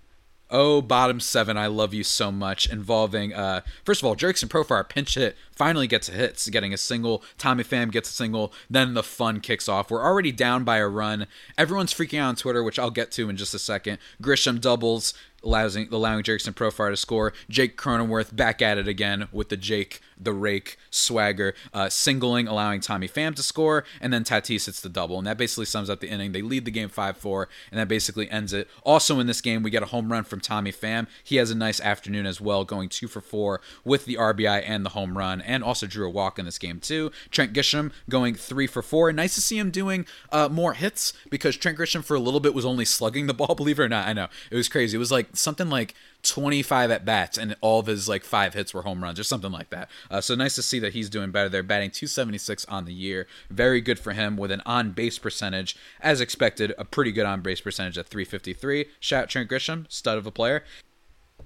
Oh, 0.54 0.82
bottom 0.82 1.22
seven, 1.22 1.56
I 1.56 1.68
love 1.68 1.94
you 1.94 2.04
so 2.04 2.30
much. 2.30 2.70
Involving, 2.70 3.34
uh, 3.34 3.62
first 3.86 4.02
of 4.02 4.06
all, 4.06 4.18
Jurickson 4.18 4.50
Profar 4.50 4.88
pinch 4.88 5.16
hit 5.16 5.38
finally 5.56 5.88
gets 5.88 6.10
a 6.10 6.12
hit, 6.12 6.46
getting 6.52 6.74
a 6.74 6.78
single. 6.78 7.24
Tommy 7.38 7.64
Pham 7.64 7.90
gets 7.90 8.10
a 8.10 8.14
single. 8.14 8.52
Then 8.70 8.94
the 8.94 9.02
fun 9.02 9.40
kicks 9.40 9.70
off. 9.70 9.90
We're 9.90 10.04
already 10.04 10.34
down 10.34 10.66
by 10.66 10.78
a 10.78 10.90
run. 10.90 11.28
Everyone's 11.58 11.94
freaking 11.94 12.20
out 12.20 12.28
on 12.28 12.36
Twitter, 12.36 12.64
which 12.64 12.78
I'll 12.78 12.92
get 12.92 13.12
to 13.12 13.30
in 13.30 13.38
just 13.38 13.54
a 13.54 13.60
second. 13.60 14.00
Grisham 14.22 14.60
doubles, 14.60 15.14
allowing 15.44 15.88
allowing 15.92 16.24
Jurickson 16.24 16.54
Profar 16.54 16.90
to 16.90 16.98
score. 16.98 17.34
Jake 17.50 17.78
Cronenworth 17.78 18.36
back 18.36 18.62
at 18.62 18.78
it 18.78 18.88
again 18.88 19.28
with 19.32 19.50
the 19.50 19.58
Jake 19.58 20.02
the 20.22 20.34
Rake 20.34 20.78
swagger, 20.92 21.56
uh, 21.74 21.90
singling, 21.90 22.48
allowing 22.48 22.80
Tommy 22.80 23.08
Pham 23.08 23.36
to 23.36 23.44
score, 23.44 23.84
and 24.00 24.14
then 24.14 24.24
Tatis 24.24 24.68
hits 24.68 24.80
the 24.80 24.90
double, 24.90 25.18
and 25.18 25.26
that 25.26 25.38
basically 25.38 25.66
sums 25.66 25.90
up 25.90 26.00
the 26.00 26.10
inning. 26.10 26.32
They 26.32 26.42
lead 26.42 26.66
the 26.66 26.72
game 26.72 26.90
five 26.90 27.18
four, 27.18 27.50
and 27.72 27.80
that 27.80 27.88
basically 27.88 28.30
ends 28.30 28.54
it. 28.54 28.68
Also 28.84 29.20
in 29.20 29.28
this 29.28 29.42
game, 29.42 29.64
we 29.64 29.72
get 29.72 29.84
a 29.84 29.88
home 29.88 30.12
run 30.12 30.24
from 30.24 30.40
Tommy 30.40 30.72
Pham. 30.72 31.08
He 31.24 31.38
has 31.38 31.50
a 31.50 31.56
nice 31.56 31.82
afternoon 31.82 32.26
as 32.26 32.40
well, 32.40 32.64
going 32.64 32.90
two 32.90 33.08
for 33.08 33.22
four 33.22 33.62
with 33.84 34.06
the 34.06 34.16
RBI 34.16 34.64
and 34.66 34.86
the 34.86 34.92
home 34.92 35.18
run, 35.18 35.42
and 35.42 35.64
also 35.64 35.88
drew 35.88 36.06
a 36.06 36.12
walk 36.12 36.38
in 36.38 36.46
this 36.46 36.60
game 36.60 36.80
too. 36.80 37.12
Trent 37.32 37.54
Grisham 37.54 37.92
going 38.10 38.36
three 38.36 38.68
for 38.68 38.82
four. 38.82 39.12
Nice 39.12 39.36
to 39.36 39.42
see 39.42 39.58
him 39.58 39.72
doing 39.72 40.06
uh, 40.32 40.50
more 40.50 40.74
hits 40.74 41.14
because 41.30 41.58
Trent 41.58 41.78
Grisham 41.78 42.04
for 42.04 42.16
a 42.16 42.20
little 42.20 42.40
bit 42.40 42.54
was 42.54 42.66
only 42.66 42.86
slugging 42.86 43.28
the 43.28 43.34
ball. 43.34 43.56
Believe 43.62 43.80
it 43.80 43.84
or 43.84 43.90
not, 43.90 44.08
I 44.08 44.14
know 44.14 44.28
it 44.50 44.56
was 44.56 44.70
crazy. 44.70 44.96
It 44.96 45.00
was 45.00 45.12
like 45.12 45.31
something 45.34 45.70
like 45.70 45.96
25 46.24 46.92
at 46.92 47.06
bats 47.06 47.38
and 47.38 47.56
all 47.62 47.80
of 47.80 47.88
his 47.88 48.08
like 48.08 48.24
five 48.24 48.54
hits 48.54 48.74
were 48.74 48.84
home 48.84 49.04
runs 49.04 49.20
or 49.20 49.24
something 49.24 49.52
like 49.52 49.70
that. 49.70 49.90
Uh, 50.10 50.22
so 50.22 50.36
nice 50.36 50.56
to 50.56 50.62
see 50.62 50.80
that 50.80 50.94
he's 50.94 51.10
doing 51.10 51.32
better. 51.32 51.50
They're 51.50 51.64
batting 51.64 51.92
276 51.92 52.66
on 52.66 52.86
the 52.86 52.94
year. 52.94 53.28
Very 53.50 53.82
good 53.82 54.00
for 54.00 54.14
him 54.14 54.38
with 54.38 54.52
an 54.52 54.62
on 54.66 54.92
base 54.92 55.18
percentage 55.20 55.76
as 56.00 56.22
expected. 56.22 56.74
A 56.78 56.86
pretty 56.86 57.12
good 57.12 57.26
on 57.26 57.42
base 57.42 57.62
percentage 57.62 57.98
at 57.98 58.08
353. 58.08 58.86
Shout 59.00 59.24
out 59.24 59.30
Trent 59.30 59.50
Grisham, 59.50 59.92
stud 59.92 60.18
of 60.18 60.28
a 60.28 60.32
player. 60.32 60.64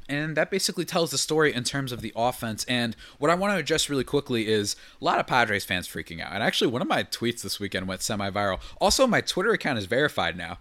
And 0.07 0.37
that 0.37 0.51
basically 0.51 0.85
tells 0.85 1.09
the 1.09 1.17
story 1.17 1.53
in 1.53 1.63
terms 1.63 1.91
of 1.91 2.01
the 2.01 2.13
offense. 2.15 2.63
And 2.65 2.95
what 3.17 3.31
I 3.31 3.35
want 3.35 3.53
to 3.53 3.57
address 3.57 3.89
really 3.89 4.03
quickly 4.03 4.47
is 4.47 4.75
a 5.01 5.03
lot 5.03 5.19
of 5.19 5.25
Padres 5.25 5.65
fans 5.65 5.87
freaking 5.87 6.21
out. 6.21 6.33
And 6.33 6.43
actually, 6.43 6.69
one 6.69 6.81
of 6.81 6.87
my 6.87 7.03
tweets 7.03 7.41
this 7.41 7.59
weekend 7.59 7.87
went 7.87 8.01
semi 8.01 8.29
viral. 8.29 8.59
Also, 8.79 9.07
my 9.07 9.21
Twitter 9.21 9.51
account 9.51 9.79
is 9.79 9.85
verified 9.85 10.37
now 10.37 10.59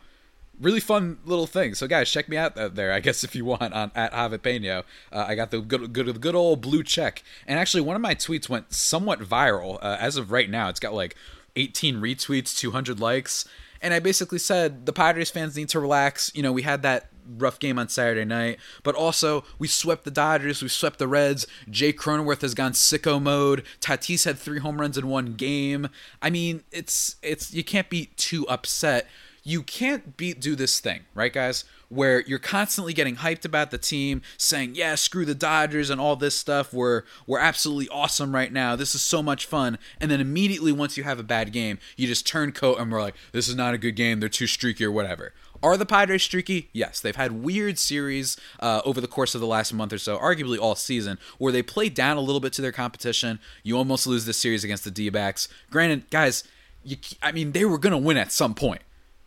really 0.60 0.80
fun 0.80 1.18
little 1.24 1.46
thing. 1.46 1.74
So 1.74 1.86
guys, 1.86 2.10
check 2.10 2.28
me 2.28 2.36
out 2.36 2.54
there. 2.54 2.92
I 2.92 3.00
guess 3.00 3.24
if 3.24 3.34
you 3.34 3.44
want 3.44 3.72
on 3.74 3.90
at 3.94 4.12
Javapeno, 4.12 4.84
uh, 5.12 5.24
I 5.28 5.34
got 5.34 5.50
the 5.50 5.60
good, 5.60 5.92
good, 5.92 6.20
good 6.20 6.34
old 6.34 6.60
blue 6.60 6.82
check. 6.82 7.22
And 7.46 7.58
actually, 7.58 7.82
one 7.82 7.96
of 7.96 8.02
my 8.02 8.14
tweets 8.14 8.48
went 8.48 8.72
somewhat 8.72 9.20
viral. 9.20 9.78
Uh, 9.82 9.96
as 10.00 10.16
of 10.16 10.30
right 10.30 10.50
now, 10.50 10.68
it's 10.68 10.80
got 10.80 10.94
like 10.94 11.16
18 11.56 11.96
retweets, 11.96 12.56
200 12.56 13.00
likes. 13.00 13.46
And 13.80 13.92
I 13.92 13.98
basically 13.98 14.38
said 14.38 14.86
the 14.86 14.92
Padres 14.92 15.30
fans 15.30 15.56
need 15.56 15.68
to 15.70 15.80
relax. 15.80 16.32
You 16.34 16.42
know, 16.42 16.52
we 16.52 16.62
had 16.62 16.82
that 16.82 17.10
rough 17.36 17.58
game 17.58 17.78
on 17.78 17.88
Saturday 17.88 18.24
night, 18.24 18.58
but 18.82 18.94
also 18.94 19.44
we 19.58 19.68
swept 19.68 20.04
the 20.04 20.10
Dodgers, 20.10 20.62
we 20.62 20.68
swept 20.68 20.98
the 20.98 21.08
Reds. 21.08 21.46
Jay 21.68 21.92
Cronenworth 21.92 22.42
has 22.42 22.54
gone 22.54 22.72
sicko 22.72 23.20
mode. 23.20 23.62
Tatis 23.80 24.24
had 24.24 24.38
three 24.38 24.58
home 24.58 24.80
runs 24.80 24.96
in 24.96 25.08
one 25.08 25.34
game. 25.34 25.88
I 26.22 26.30
mean, 26.30 26.62
it's 26.72 27.16
it's 27.22 27.52
you 27.52 27.64
can't 27.64 27.90
be 27.90 28.06
too 28.16 28.46
upset 28.48 29.06
you 29.44 29.62
can't 29.62 30.16
be 30.16 30.32
do 30.32 30.56
this 30.56 30.80
thing, 30.80 31.02
right, 31.14 31.32
guys? 31.32 31.64
Where 31.90 32.22
you're 32.22 32.38
constantly 32.38 32.94
getting 32.94 33.16
hyped 33.16 33.44
about 33.44 33.70
the 33.70 33.78
team, 33.78 34.22
saying, 34.38 34.74
"Yeah, 34.74 34.94
screw 34.94 35.26
the 35.26 35.34
Dodgers 35.34 35.90
and 35.90 36.00
all 36.00 36.16
this 36.16 36.34
stuff. 36.34 36.72
We're 36.72 37.02
we're 37.26 37.38
absolutely 37.38 37.88
awesome 37.90 38.34
right 38.34 38.50
now. 38.50 38.74
This 38.74 38.94
is 38.94 39.02
so 39.02 39.22
much 39.22 39.44
fun." 39.44 39.78
And 40.00 40.10
then 40.10 40.20
immediately 40.20 40.72
once 40.72 40.96
you 40.96 41.04
have 41.04 41.20
a 41.20 41.22
bad 41.22 41.52
game, 41.52 41.78
you 41.96 42.06
just 42.06 42.26
turn 42.26 42.52
coat 42.52 42.78
and 42.78 42.90
we're 42.90 43.02
like, 43.02 43.14
"This 43.32 43.46
is 43.46 43.54
not 43.54 43.74
a 43.74 43.78
good 43.78 43.96
game. 43.96 44.18
They're 44.18 44.30
too 44.30 44.46
streaky 44.46 44.84
or 44.84 44.90
whatever." 44.90 45.34
Are 45.62 45.76
the 45.76 45.86
Padres 45.86 46.22
streaky? 46.22 46.68
Yes, 46.72 47.00
they've 47.00 47.14
had 47.14 47.42
weird 47.42 47.78
series 47.78 48.36
uh, 48.60 48.82
over 48.84 49.00
the 49.00 49.08
course 49.08 49.34
of 49.34 49.40
the 49.40 49.46
last 49.46 49.72
month 49.72 49.92
or 49.92 49.98
so, 49.98 50.18
arguably 50.18 50.58
all 50.58 50.74
season, 50.74 51.18
where 51.38 51.52
they 51.52 51.62
play 51.62 51.88
down 51.88 52.16
a 52.16 52.20
little 52.20 52.40
bit 52.40 52.52
to 52.54 52.62
their 52.62 52.72
competition. 52.72 53.38
You 53.62 53.78
almost 53.78 54.06
lose 54.06 54.26
this 54.26 54.36
series 54.36 54.64
against 54.64 54.84
the 54.84 54.90
D-backs. 54.90 55.48
Granted, 55.70 56.10
guys, 56.10 56.44
you, 56.82 56.98
I 57.22 57.32
mean, 57.32 57.52
they 57.52 57.64
were 57.64 57.78
going 57.78 57.92
to 57.92 57.98
win 57.98 58.18
at 58.18 58.30
some 58.32 58.54
point 58.54 58.82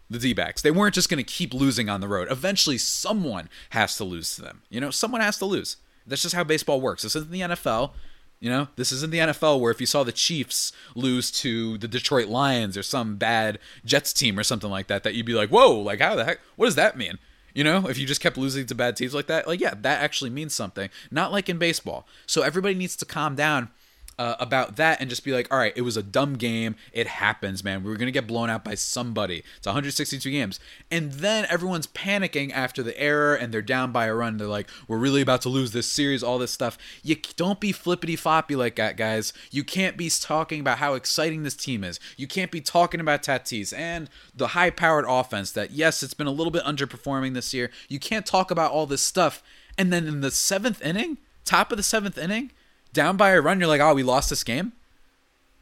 the 0.09 0.19
D 0.19 0.33
backs. 0.33 0.61
They 0.61 0.71
weren't 0.71 0.95
just 0.95 1.09
going 1.09 1.23
to 1.23 1.31
keep 1.31 1.53
losing 1.53 1.89
on 1.89 2.01
the 2.01 2.07
road. 2.07 2.27
Eventually, 2.31 2.77
someone 2.77 3.49
has 3.71 3.97
to 3.97 4.03
lose 4.03 4.35
to 4.35 4.41
them. 4.41 4.61
You 4.69 4.79
know, 4.79 4.91
someone 4.91 5.21
has 5.21 5.37
to 5.39 5.45
lose. 5.45 5.77
That's 6.05 6.21
just 6.21 6.35
how 6.35 6.43
baseball 6.43 6.79
works. 6.79 7.03
This 7.03 7.15
isn't 7.15 7.31
the 7.31 7.41
NFL. 7.41 7.91
You 8.39 8.51
know, 8.51 8.67
this 8.75 8.91
isn't 8.91 9.11
the 9.11 9.17
NFL 9.17 9.59
where 9.59 9.71
if 9.71 9.81
you 9.81 9.87
saw 9.87 10.03
the 10.03 10.11
Chiefs 10.11 10.71
lose 10.93 11.31
to 11.31 11.77
the 11.79 11.87
Detroit 11.87 12.27
Lions 12.27 12.77
or 12.77 12.83
some 12.83 13.15
bad 13.17 13.57
Jets 13.83 14.13
team 14.13 14.37
or 14.37 14.43
something 14.43 14.69
like 14.69 14.87
that, 14.87 15.03
that 15.03 15.15
you'd 15.15 15.25
be 15.25 15.33
like, 15.33 15.49
whoa, 15.49 15.71
like, 15.79 15.99
how 15.99 16.15
the 16.15 16.23
heck? 16.23 16.39
What 16.55 16.67
does 16.67 16.75
that 16.75 16.97
mean? 16.97 17.17
You 17.55 17.63
know, 17.63 17.87
if 17.89 17.97
you 17.97 18.05
just 18.05 18.21
kept 18.21 18.37
losing 18.37 18.67
to 18.67 18.75
bad 18.75 18.95
teams 18.95 19.15
like 19.15 19.25
that, 19.25 19.47
like, 19.47 19.59
yeah, 19.59 19.73
that 19.81 20.03
actually 20.03 20.29
means 20.29 20.53
something. 20.53 20.89
Not 21.09 21.31
like 21.31 21.49
in 21.49 21.57
baseball. 21.57 22.07
So 22.27 22.43
everybody 22.43 22.75
needs 22.75 22.95
to 22.97 23.05
calm 23.05 23.35
down 23.35 23.69
uh, 24.19 24.35
about 24.39 24.75
that 24.77 24.99
and 24.99 25.09
just 25.09 25.23
be 25.23 25.31
like, 25.31 25.51
all 25.51 25.59
right, 25.59 25.73
it 25.75 25.81
was 25.81 25.95
a 25.95 26.03
dumb 26.03 26.35
game. 26.35 26.75
It 26.91 27.07
happens, 27.07 27.63
man. 27.63 27.83
We 27.83 27.89
were 27.89 27.97
going 27.97 28.07
to 28.07 28.11
get 28.11 28.27
blown 28.27 28.49
out 28.49 28.63
by 28.63 28.75
somebody. 28.75 29.43
It's 29.57 29.67
162 29.67 30.29
games. 30.31 30.59
And 30.89 31.13
then 31.13 31.45
everyone's 31.49 31.87
panicking 31.87 32.51
after 32.51 32.81
the 32.81 32.99
error 32.99 33.35
and 33.35 33.53
they're 33.53 33.61
down 33.61 33.91
by 33.91 34.05
a 34.05 34.15
run. 34.15 34.37
They're 34.37 34.47
like, 34.47 34.69
we're 34.87 34.97
really 34.97 35.21
about 35.21 35.41
to 35.43 35.49
lose 35.49 35.71
this 35.71 35.89
series, 35.89 36.23
all 36.23 36.39
this 36.39 36.51
stuff. 36.51 36.77
You 37.03 37.15
don't 37.35 37.59
be 37.59 37.71
flippity 37.71 38.15
floppy 38.15 38.55
like 38.55 38.75
that, 38.77 38.97
guys. 38.97 39.33
You 39.51 39.63
can't 39.63 39.97
be 39.97 40.09
talking 40.09 40.59
about 40.59 40.79
how 40.79 40.95
exciting 40.95 41.43
this 41.43 41.55
team 41.55 41.83
is. 41.83 41.99
You 42.17 42.27
can't 42.27 42.51
be 42.51 42.61
talking 42.61 42.99
about 42.99 43.23
Tatis 43.23 43.77
and 43.77 44.09
the 44.35 44.47
high 44.49 44.71
powered 44.71 45.05
offense 45.07 45.51
that, 45.51 45.71
yes, 45.71 46.01
it's 46.01 46.13
been 46.13 46.27
a 46.27 46.31
little 46.31 46.51
bit 46.51 46.63
underperforming 46.63 47.33
this 47.33 47.53
year. 47.53 47.69
You 47.87 47.99
can't 47.99 48.25
talk 48.25 48.49
about 48.49 48.71
all 48.71 48.85
this 48.85 49.01
stuff. 49.01 49.43
And 49.77 49.93
then 49.93 50.07
in 50.07 50.21
the 50.21 50.31
seventh 50.31 50.81
inning, 50.81 51.19
top 51.45 51.71
of 51.71 51.77
the 51.77 51.83
seventh 51.83 52.17
inning, 52.17 52.51
down 52.97 53.15
by 53.15 53.29
a 53.29 53.39
run, 53.39 53.59
you're 53.59 53.69
like, 53.69 53.79
oh, 53.79 53.93
we 53.93 54.01
lost 54.01 54.31
this 54.31 54.43
game? 54.43 54.73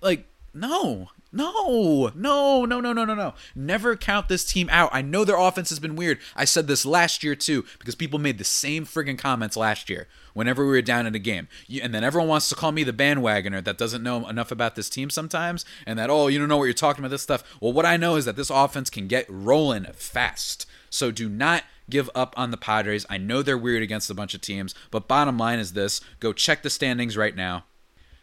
Like, 0.01 0.25
no. 0.53 1.09
No, 1.33 2.11
no, 2.15 2.63
no, 2.63 2.79
no, 2.79 2.93
no, 2.93 3.03
no, 3.03 3.13
no. 3.13 3.33
Never 3.53 3.97
count 3.97 4.29
this 4.29 4.45
team 4.45 4.69
out. 4.71 4.89
I 4.93 5.01
know 5.01 5.25
their 5.25 5.37
offense 5.37 5.67
has 5.67 5.79
been 5.79 5.97
weird. 5.97 6.19
I 6.33 6.45
said 6.45 6.67
this 6.67 6.85
last 6.85 7.25
year 7.25 7.35
too, 7.35 7.65
because 7.77 7.93
people 7.93 8.19
made 8.19 8.37
the 8.37 8.45
same 8.45 8.85
friggin' 8.85 9.17
comments 9.17 9.57
last 9.57 9.89
year 9.89 10.07
whenever 10.33 10.63
we 10.63 10.71
were 10.71 10.81
down 10.81 11.05
in 11.05 11.13
a 11.13 11.19
game. 11.19 11.49
And 11.83 11.93
then 11.93 12.05
everyone 12.05 12.29
wants 12.29 12.47
to 12.49 12.55
call 12.55 12.71
me 12.71 12.85
the 12.85 12.93
bandwagoner 12.93 13.61
that 13.65 13.77
doesn't 13.77 14.01
know 14.01 14.25
enough 14.29 14.49
about 14.49 14.75
this 14.75 14.89
team 14.89 15.09
sometimes, 15.09 15.65
and 15.85 15.99
that, 15.99 16.09
oh, 16.09 16.27
you 16.27 16.39
don't 16.39 16.47
know 16.47 16.55
what 16.55 16.65
you're 16.65 16.73
talking 16.73 17.03
about, 17.03 17.11
this 17.11 17.23
stuff. 17.23 17.43
Well, 17.59 17.73
what 17.73 17.85
I 17.85 17.97
know 17.97 18.15
is 18.15 18.23
that 18.23 18.37
this 18.37 18.49
offense 18.49 18.89
can 18.89 19.09
get 19.09 19.25
rolling 19.27 19.83
fast. 19.93 20.65
So 20.89 21.11
do 21.11 21.27
not 21.27 21.63
give 21.89 22.09
up 22.15 22.33
on 22.37 22.51
the 22.51 22.57
Padres. 22.57 23.05
I 23.09 23.17
know 23.17 23.41
they're 23.41 23.57
weird 23.57 23.83
against 23.83 24.09
a 24.09 24.15
bunch 24.15 24.33
of 24.33 24.41
teams, 24.41 24.73
but 24.91 25.07
bottom 25.07 25.37
line 25.37 25.59
is 25.59 25.73
this 25.73 26.01
go 26.19 26.33
check 26.33 26.63
the 26.63 26.69
standings 26.69 27.17
right 27.17 27.35
now. 27.35 27.65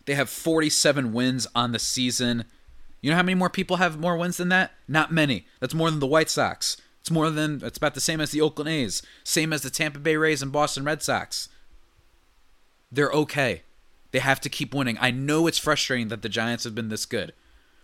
They 0.05 0.15
have 0.15 0.29
47 0.29 1.13
wins 1.13 1.47
on 1.55 1.73
the 1.73 1.79
season. 1.79 2.45
You 3.01 3.11
know 3.11 3.17
how 3.17 3.23
many 3.23 3.35
more 3.35 3.51
people 3.51 3.77
have 3.77 3.99
more 3.99 4.17
wins 4.17 4.37
than 4.37 4.49
that? 4.49 4.73
Not 4.89 5.13
many. 5.13 5.47
That's 5.61 5.75
more 5.75 5.91
than 5.91 6.01
the 6.01 6.07
White 6.07 6.31
Sox. 6.31 6.77
It's 7.01 7.11
more 7.11 7.31
than, 7.31 7.61
it's 7.65 7.79
about 7.79 7.95
the 7.95 8.01
same 8.01 8.21
as 8.21 8.31
the 8.31 8.41
Oakland 8.41 8.71
A's, 8.71 9.03
same 9.25 9.53
as 9.53 9.63
the 9.63 9.71
Tampa 9.71 9.99
Bay 9.99 10.17
Rays 10.17 10.43
and 10.43 10.53
Boston 10.53 10.85
Red 10.85 11.03
Sox. 11.03 11.49
They're 12.93 13.11
okay. 13.11 13.63
They 14.13 14.21
have 14.21 14.41
to 14.43 14.49
keep 14.49 14.75
winning. 14.75 14.99
I 15.01 15.11
know 15.11 15.47
it's 15.47 15.59
frustrating 15.59 16.09
that 16.09 16.23
the 16.23 16.29
Giants 16.29 16.65
have 16.65 16.75
been 16.75 16.91
this 16.91 17.07
good 17.07 17.33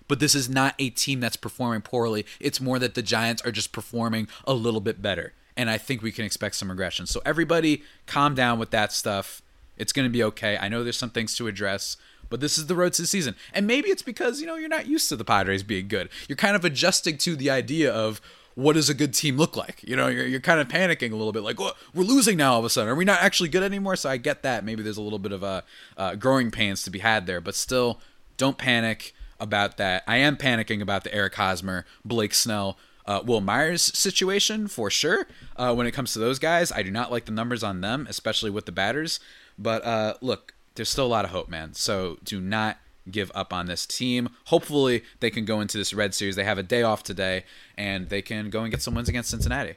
but 0.09 0.21
this 0.21 0.35
is 0.35 0.49
not 0.49 0.75
a 0.79 0.91
team 0.91 1.21
that's 1.21 1.37
performing 1.37 1.83
poorly. 1.83 2.27
It's 2.41 2.61
more 2.61 2.79
that 2.79 2.95
the 2.95 3.03
Giants 3.03 3.43
are 3.43 3.53
just 3.53 3.73
performing 3.73 4.27
a 4.47 4.55
little 4.55 4.81
bit 4.81 5.01
better 5.01 5.35
and 5.59 5.69
I 5.69 5.77
think 5.77 6.01
we 6.01 6.13
can 6.13 6.25
expect 6.25 6.55
some 6.55 6.71
regression. 6.71 7.07
So 7.07 7.21
everybody, 7.27 7.83
calm 8.07 8.35
down 8.35 8.59
with 8.59 8.71
that 8.71 8.93
stuff. 8.93 9.43
It's 9.77 9.93
going 9.93 10.07
to 10.07 10.11
be 10.11 10.23
okay. 10.23 10.57
I 10.57 10.69
know 10.69 10.83
there's 10.83 10.97
some 10.97 11.11
things 11.11 11.37
to 11.37 11.49
address, 11.49 11.97
but 12.31 12.41
this 12.41 12.57
is 12.57 12.67
the 12.67 12.75
road 12.77 12.93
to 12.95 13.03
the 13.03 13.09
season. 13.09 13.35
And 13.53 13.67
maybe 13.67 13.91
it's 13.91 14.03
because, 14.03 14.41
you 14.41 14.47
know, 14.47 14.55
you're 14.55 14.69
not 14.69 14.87
used 14.87 15.09
to 15.11 15.17
the 15.17 15.25
Padres 15.25 15.65
being 15.65 15.89
good. 15.89 16.09
You're 16.29 16.37
kind 16.37 16.57
of 16.57 16.65
adjusting 16.65 17.19
to 17.19 17.37
the 17.37 17.51
idea 17.51 17.93
of 17.93 18.21
what 18.55 18.75
does 18.75 18.89
a 18.89 18.95
good 18.95 19.15
team 19.15 19.37
look 19.37 19.57
like? 19.57 19.83
You 19.83 19.97
know, 19.97 20.09
you're, 20.09 20.27
you're 20.27 20.41
kind 20.41 20.61
of 20.61 20.69
panicking 20.69 21.13
a 21.13 21.17
little 21.17 21.33
bit, 21.33 21.43
like, 21.43 21.59
we're 21.59 22.03
losing 22.03 22.37
now 22.37 22.55
all 22.55 22.61
of 22.61 22.65
a 22.65 22.71
sudden. 22.71 22.91
Are 22.91 22.95
we 22.95 23.05
not 23.05 23.23
actually 23.23 23.49
good 23.49 23.63
anymore? 23.63 23.97
So 23.97 24.09
I 24.09 24.17
get 24.17 24.43
that. 24.43 24.65
Maybe 24.65 24.83
there's 24.83 24.97
a 24.97 25.03
little 25.03 25.19
bit 25.19 25.33
of 25.33 25.43
a 25.43 25.65
uh, 25.97 26.15
growing 26.15 26.51
pains 26.51 26.83
to 26.85 26.91
be 26.91 27.01
had 27.01 27.27
there, 27.27 27.41
but 27.41 27.55
still, 27.55 28.01
don't 28.37 28.59
panic 28.59 29.13
about 29.41 29.77
that. 29.77 30.03
I 30.07 30.17
am 30.17 30.37
panicking 30.37 30.81
about 30.81 31.05
the 31.05 31.15
Eric 31.15 31.35
Hosmer, 31.35 31.85
Blake 32.05 32.35
Snell, 32.35 32.79
uh, 33.09 33.23
Wil 33.25 33.41
Myers 33.41 33.83
situation 33.99 34.69
for 34.69 34.91
sure. 34.91 35.27
Uh, 35.57 35.75
when 35.75 35.87
it 35.87 35.93
comes 35.93 36.13
to 36.13 36.19
those 36.19 36.39
guys, 36.39 36.71
I 36.71 36.83
do 36.83 36.91
not 36.91 37.11
like 37.11 37.25
the 37.25 37.33
numbers 37.33 37.65
on 37.65 37.81
them, 37.81 38.07
especially 38.09 38.51
with 38.51 38.67
the 38.67 38.73
batters. 38.73 39.19
But 39.59 39.83
uh, 39.85 40.15
look, 40.21 40.55
there's 40.75 40.91
still 40.91 41.07
a 41.07 41.09
lot 41.09 41.25
of 41.25 41.31
hope, 41.31 41.49
man. 41.49 41.73
So 41.73 42.19
do 42.23 42.39
not 42.39 42.77
give 43.11 43.33
up 43.35 43.51
on 43.51 43.65
this 43.65 43.87
team. 43.87 44.29
Hopefully, 44.47 45.03
they 45.21 45.31
can 45.31 45.47
go 45.47 45.63
into 45.63 45.79
this 45.79 45.95
Red 45.95 46.15
Series. 46.15 46.37
They 46.37 46.45
have 46.45 46.59
a 46.59 46.63
day 46.63 46.83
off 46.83 47.03
today, 47.03 47.45
and 47.79 48.11
they 48.11 48.21
can 48.21 48.51
go 48.51 48.61
and 48.61 48.71
get 48.71 48.83
some 48.83 48.95
wins 48.95 49.09
against 49.09 49.31
Cincinnati. 49.31 49.77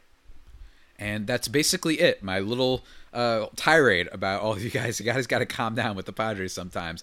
And 0.99 1.25
that's 1.25 1.47
basically 1.47 2.01
it. 2.01 2.21
My 2.21 2.39
little 2.39 2.83
uh, 3.13 3.47
tirade 3.55 4.09
about 4.11 4.41
all 4.41 4.59
you 4.59 4.69
guys. 4.69 4.99
You 4.99 5.05
guys 5.05 5.25
got 5.25 5.39
to 5.39 5.45
calm 5.45 5.73
down 5.73 5.95
with 5.95 6.05
the 6.05 6.13
Padres 6.13 6.53
sometimes. 6.53 7.01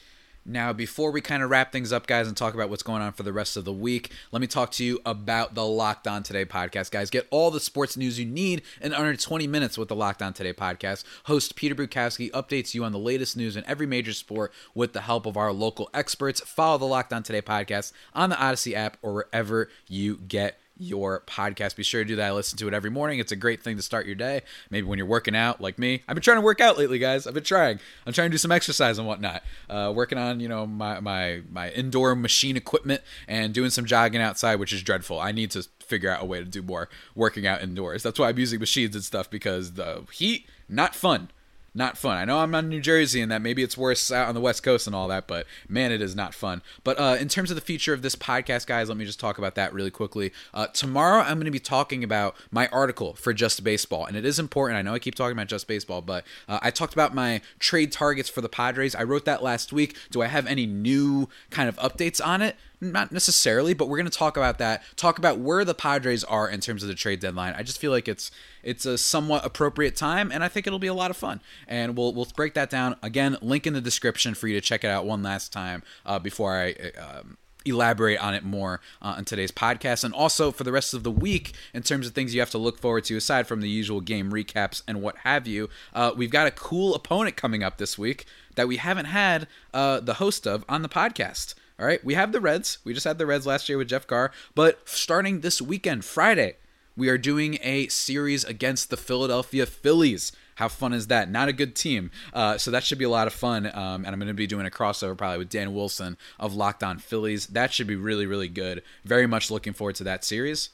Now, 0.50 0.72
before 0.72 1.10
we 1.10 1.20
kind 1.20 1.42
of 1.42 1.50
wrap 1.50 1.72
things 1.72 1.92
up, 1.92 2.06
guys, 2.06 2.26
and 2.26 2.34
talk 2.34 2.54
about 2.54 2.70
what's 2.70 2.82
going 2.82 3.02
on 3.02 3.12
for 3.12 3.22
the 3.22 3.34
rest 3.34 3.58
of 3.58 3.66
the 3.66 3.72
week, 3.72 4.10
let 4.32 4.40
me 4.40 4.46
talk 4.46 4.70
to 4.72 4.84
you 4.84 4.98
about 5.04 5.54
the 5.54 5.66
Locked 5.66 6.08
On 6.08 6.22
Today 6.22 6.46
podcast, 6.46 6.90
guys. 6.90 7.10
Get 7.10 7.28
all 7.30 7.50
the 7.50 7.60
sports 7.60 7.98
news 7.98 8.18
you 8.18 8.24
need 8.24 8.62
in 8.80 8.94
under 8.94 9.14
20 9.14 9.46
minutes 9.46 9.76
with 9.76 9.88
the 9.88 9.94
Locked 9.94 10.22
On 10.22 10.32
Today 10.32 10.54
podcast. 10.54 11.04
Host 11.24 11.54
Peter 11.54 11.74
Bukowski 11.74 12.30
updates 12.30 12.72
you 12.72 12.82
on 12.82 12.92
the 12.92 12.98
latest 12.98 13.36
news 13.36 13.58
in 13.58 13.64
every 13.66 13.86
major 13.86 14.14
sport 14.14 14.50
with 14.74 14.94
the 14.94 15.02
help 15.02 15.26
of 15.26 15.36
our 15.36 15.52
local 15.52 15.90
experts. 15.92 16.40
Follow 16.40 16.78
the 16.78 16.86
Locked 16.86 17.12
On 17.12 17.22
Today 17.22 17.42
podcast 17.42 17.92
on 18.14 18.30
the 18.30 18.42
Odyssey 18.42 18.74
app 18.74 18.96
or 19.02 19.12
wherever 19.12 19.68
you 19.86 20.16
get 20.16 20.58
your 20.78 21.22
podcast. 21.26 21.76
Be 21.76 21.82
sure 21.82 22.02
to 22.02 22.08
do 22.08 22.16
that. 22.16 22.28
I 22.28 22.32
listen 22.32 22.58
to 22.58 22.68
it 22.68 22.74
every 22.74 22.90
morning. 22.90 23.18
It's 23.18 23.32
a 23.32 23.36
great 23.36 23.62
thing 23.62 23.76
to 23.76 23.82
start 23.82 24.06
your 24.06 24.14
day. 24.14 24.42
Maybe 24.70 24.86
when 24.86 24.98
you're 24.98 25.06
working 25.06 25.36
out, 25.36 25.60
like 25.60 25.78
me. 25.78 26.02
I've 26.08 26.14
been 26.14 26.22
trying 26.22 26.38
to 26.38 26.42
work 26.42 26.60
out 26.60 26.78
lately, 26.78 26.98
guys. 26.98 27.26
I've 27.26 27.34
been 27.34 27.44
trying. 27.44 27.80
I'm 28.06 28.12
trying 28.12 28.30
to 28.30 28.34
do 28.34 28.38
some 28.38 28.52
exercise 28.52 28.98
and 28.98 29.06
whatnot. 29.06 29.42
Uh, 29.68 29.92
working 29.94 30.18
on, 30.18 30.40
you 30.40 30.48
know, 30.48 30.66
my 30.66 31.00
my 31.00 31.42
my 31.50 31.70
indoor 31.70 32.14
machine 32.14 32.56
equipment 32.56 33.02
and 33.26 33.52
doing 33.52 33.70
some 33.70 33.84
jogging 33.84 34.20
outside, 34.20 34.56
which 34.56 34.72
is 34.72 34.82
dreadful. 34.82 35.20
I 35.20 35.32
need 35.32 35.50
to 35.52 35.66
figure 35.80 36.10
out 36.10 36.22
a 36.22 36.26
way 36.26 36.38
to 36.38 36.44
do 36.44 36.62
more 36.62 36.88
working 37.14 37.46
out 37.46 37.62
indoors. 37.62 38.02
That's 38.02 38.18
why 38.18 38.28
I'm 38.28 38.38
using 38.38 38.60
machines 38.60 38.94
and 38.94 39.04
stuff 39.04 39.28
because 39.30 39.72
the 39.72 40.04
heat 40.12 40.46
not 40.68 40.94
fun 40.94 41.30
not 41.78 41.96
fun. 41.96 42.18
I 42.18 42.24
know 42.24 42.40
I'm 42.40 42.54
on 42.54 42.68
New 42.68 42.80
Jersey 42.80 43.20
and 43.20 43.32
that 43.32 43.40
maybe 43.40 43.62
it's 43.62 43.78
worse 43.78 44.10
out 44.12 44.28
on 44.28 44.34
the 44.34 44.40
West 44.40 44.62
Coast 44.62 44.86
and 44.86 44.94
all 44.94 45.08
that, 45.08 45.26
but 45.26 45.46
man, 45.68 45.92
it 45.92 46.02
is 46.02 46.14
not 46.14 46.34
fun. 46.34 46.60
But 46.84 46.98
uh, 46.98 47.16
in 47.18 47.28
terms 47.28 47.50
of 47.50 47.54
the 47.54 47.62
future 47.62 47.94
of 47.94 48.02
this 48.02 48.16
podcast, 48.16 48.66
guys, 48.66 48.88
let 48.88 48.98
me 48.98 49.04
just 49.04 49.20
talk 49.20 49.38
about 49.38 49.54
that 49.54 49.72
really 49.72 49.90
quickly. 49.90 50.32
Uh, 50.52 50.66
tomorrow, 50.66 51.20
I'm 51.20 51.36
going 51.36 51.46
to 51.46 51.50
be 51.50 51.58
talking 51.58 52.04
about 52.04 52.36
my 52.50 52.66
article 52.68 53.14
for 53.14 53.32
Just 53.32 53.64
Baseball, 53.64 54.04
and 54.04 54.16
it 54.16 54.26
is 54.26 54.38
important. 54.38 54.78
I 54.78 54.82
know 54.82 54.92
I 54.92 54.98
keep 54.98 55.14
talking 55.14 55.32
about 55.32 55.46
Just 55.46 55.66
Baseball, 55.66 56.02
but 56.02 56.24
uh, 56.48 56.58
I 56.60 56.70
talked 56.70 56.92
about 56.92 57.14
my 57.14 57.40
trade 57.58 57.92
targets 57.92 58.28
for 58.28 58.40
the 58.40 58.48
Padres. 58.48 58.94
I 58.94 59.04
wrote 59.04 59.24
that 59.24 59.42
last 59.42 59.72
week. 59.72 59.96
Do 60.10 60.20
I 60.20 60.26
have 60.26 60.46
any 60.46 60.66
new 60.66 61.28
kind 61.50 61.68
of 61.68 61.76
updates 61.76 62.24
on 62.24 62.42
it? 62.42 62.56
Not 62.80 63.12
necessarily, 63.12 63.74
but 63.74 63.88
we're 63.88 63.96
going 63.96 64.10
to 64.10 64.16
talk 64.16 64.36
about 64.36 64.58
that. 64.58 64.82
Talk 64.96 65.18
about 65.18 65.38
where 65.38 65.64
the 65.64 65.74
Padres 65.74 66.24
are 66.24 66.48
in 66.48 66.60
terms 66.60 66.82
of 66.82 66.88
the 66.88 66.94
trade 66.94 67.20
deadline. 67.20 67.54
I 67.56 67.62
just 67.62 67.78
feel 67.78 67.90
like 67.90 68.08
it's 68.08 68.30
it's 68.62 68.86
a 68.86 68.98
somewhat 68.98 69.44
appropriate 69.44 69.96
time, 69.96 70.30
and 70.30 70.44
I 70.44 70.48
think 70.48 70.66
it'll 70.66 70.78
be 70.78 70.86
a 70.86 70.94
lot 70.94 71.10
of 71.10 71.16
fun. 71.16 71.40
And 71.66 71.96
we'll 71.96 72.12
we'll 72.14 72.28
break 72.36 72.54
that 72.54 72.70
down 72.70 72.96
again. 73.02 73.36
Link 73.40 73.66
in 73.66 73.74
the 73.74 73.80
description 73.80 74.34
for 74.34 74.48
you 74.48 74.54
to 74.54 74.60
check 74.60 74.84
it 74.84 74.88
out 74.88 75.06
one 75.06 75.22
last 75.22 75.52
time 75.52 75.82
uh, 76.06 76.18
before 76.18 76.54
I. 76.54 76.74
Um, 76.98 77.36
elaborate 77.64 78.18
on 78.18 78.34
it 78.34 78.44
more 78.44 78.80
uh, 79.02 79.16
on 79.18 79.24
today's 79.26 79.50
podcast 79.50 80.02
and 80.02 80.14
also 80.14 80.50
for 80.50 80.64
the 80.64 80.72
rest 80.72 80.94
of 80.94 81.02
the 81.02 81.10
week 81.10 81.52
in 81.74 81.82
terms 81.82 82.06
of 82.06 82.14
things 82.14 82.32
you 82.32 82.40
have 82.40 82.48
to 82.48 82.56
look 82.56 82.78
forward 82.78 83.04
to 83.04 83.16
aside 83.16 83.46
from 83.46 83.60
the 83.60 83.68
usual 83.68 84.00
game 84.00 84.30
recaps 84.30 84.80
and 84.88 85.02
what 85.02 85.18
have 85.18 85.46
you 85.46 85.68
uh, 85.92 86.12
we've 86.16 86.30
got 86.30 86.46
a 86.46 86.50
cool 86.52 86.94
opponent 86.94 87.36
coming 87.36 87.62
up 87.62 87.76
this 87.76 87.98
week 87.98 88.24
that 88.54 88.68
we 88.68 88.76
haven't 88.76 89.06
had 89.06 89.46
uh, 89.74 90.00
the 90.00 90.14
host 90.14 90.46
of 90.46 90.64
on 90.66 90.80
the 90.80 90.88
podcast 90.88 91.54
all 91.78 91.86
right, 91.86 92.04
we 92.04 92.14
have 92.14 92.32
the 92.32 92.40
Reds. 92.40 92.78
We 92.84 92.92
just 92.92 93.06
had 93.06 93.18
the 93.18 93.26
Reds 93.26 93.46
last 93.46 93.68
year 93.68 93.78
with 93.78 93.88
Jeff 93.88 94.06
Carr, 94.06 94.32
but 94.54 94.88
starting 94.88 95.40
this 95.40 95.62
weekend, 95.62 96.04
Friday, 96.04 96.56
we 96.96 97.08
are 97.08 97.18
doing 97.18 97.58
a 97.62 97.86
series 97.86 98.42
against 98.44 98.90
the 98.90 98.96
Philadelphia 98.96 99.64
Phillies. 99.66 100.32
How 100.56 100.66
fun 100.66 100.92
is 100.92 101.06
that? 101.06 101.30
Not 101.30 101.48
a 101.48 101.52
good 101.52 101.76
team. 101.76 102.10
Uh, 102.34 102.58
so 102.58 102.72
that 102.72 102.82
should 102.82 102.98
be 102.98 103.04
a 103.04 103.08
lot 103.08 103.28
of 103.28 103.32
fun. 103.32 103.66
Um, 103.66 104.04
and 104.04 104.08
I'm 104.08 104.18
going 104.18 104.26
to 104.26 104.34
be 104.34 104.48
doing 104.48 104.66
a 104.66 104.70
crossover 104.70 105.16
probably 105.16 105.38
with 105.38 105.50
Dan 105.50 105.72
Wilson 105.72 106.16
of 106.40 106.56
Locked 106.56 106.82
On 106.82 106.98
Phillies. 106.98 107.46
That 107.46 107.72
should 107.72 107.86
be 107.86 107.94
really, 107.94 108.26
really 108.26 108.48
good. 108.48 108.82
Very 109.04 109.28
much 109.28 109.52
looking 109.52 109.72
forward 109.72 109.94
to 109.96 110.04
that 110.04 110.24
series. 110.24 110.70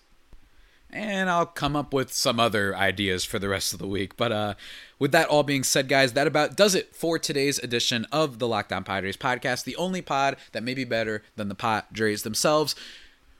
And 0.95 1.29
I'll 1.29 1.45
come 1.45 1.75
up 1.75 1.93
with 1.93 2.13
some 2.13 2.39
other 2.39 2.77
ideas 2.77 3.25
for 3.25 3.41
the 3.41 3.49
rest 3.49 3.73
of 3.73 3.81
the 3.81 3.87
week. 3.87 4.17
But 4.17 4.31
uh, 4.31 4.55
with 5.01 5.11
that 5.11 5.29
all 5.29 5.43
being 5.43 5.65
said, 5.65 5.89
guys, 5.89 6.13
that 6.13 6.29
about 6.29 6.57
does 6.57 6.77
it 6.77 6.95
for 6.95 7.19
today's 7.19 7.59
edition 7.59 8.07
of 8.13 8.39
the 8.39 8.47
Locked 8.47 8.73
On 8.73 8.85
Padres 8.85 9.17
podcast, 9.17 9.65
the 9.65 9.75
only 9.75 10.03
pod 10.03 10.37
that 10.53 10.63
may 10.63 10.73
be 10.73 10.85
better 10.85 11.25
than 11.35 11.49
the 11.49 11.57
Padres 11.57 12.23
themselves. 12.23 12.77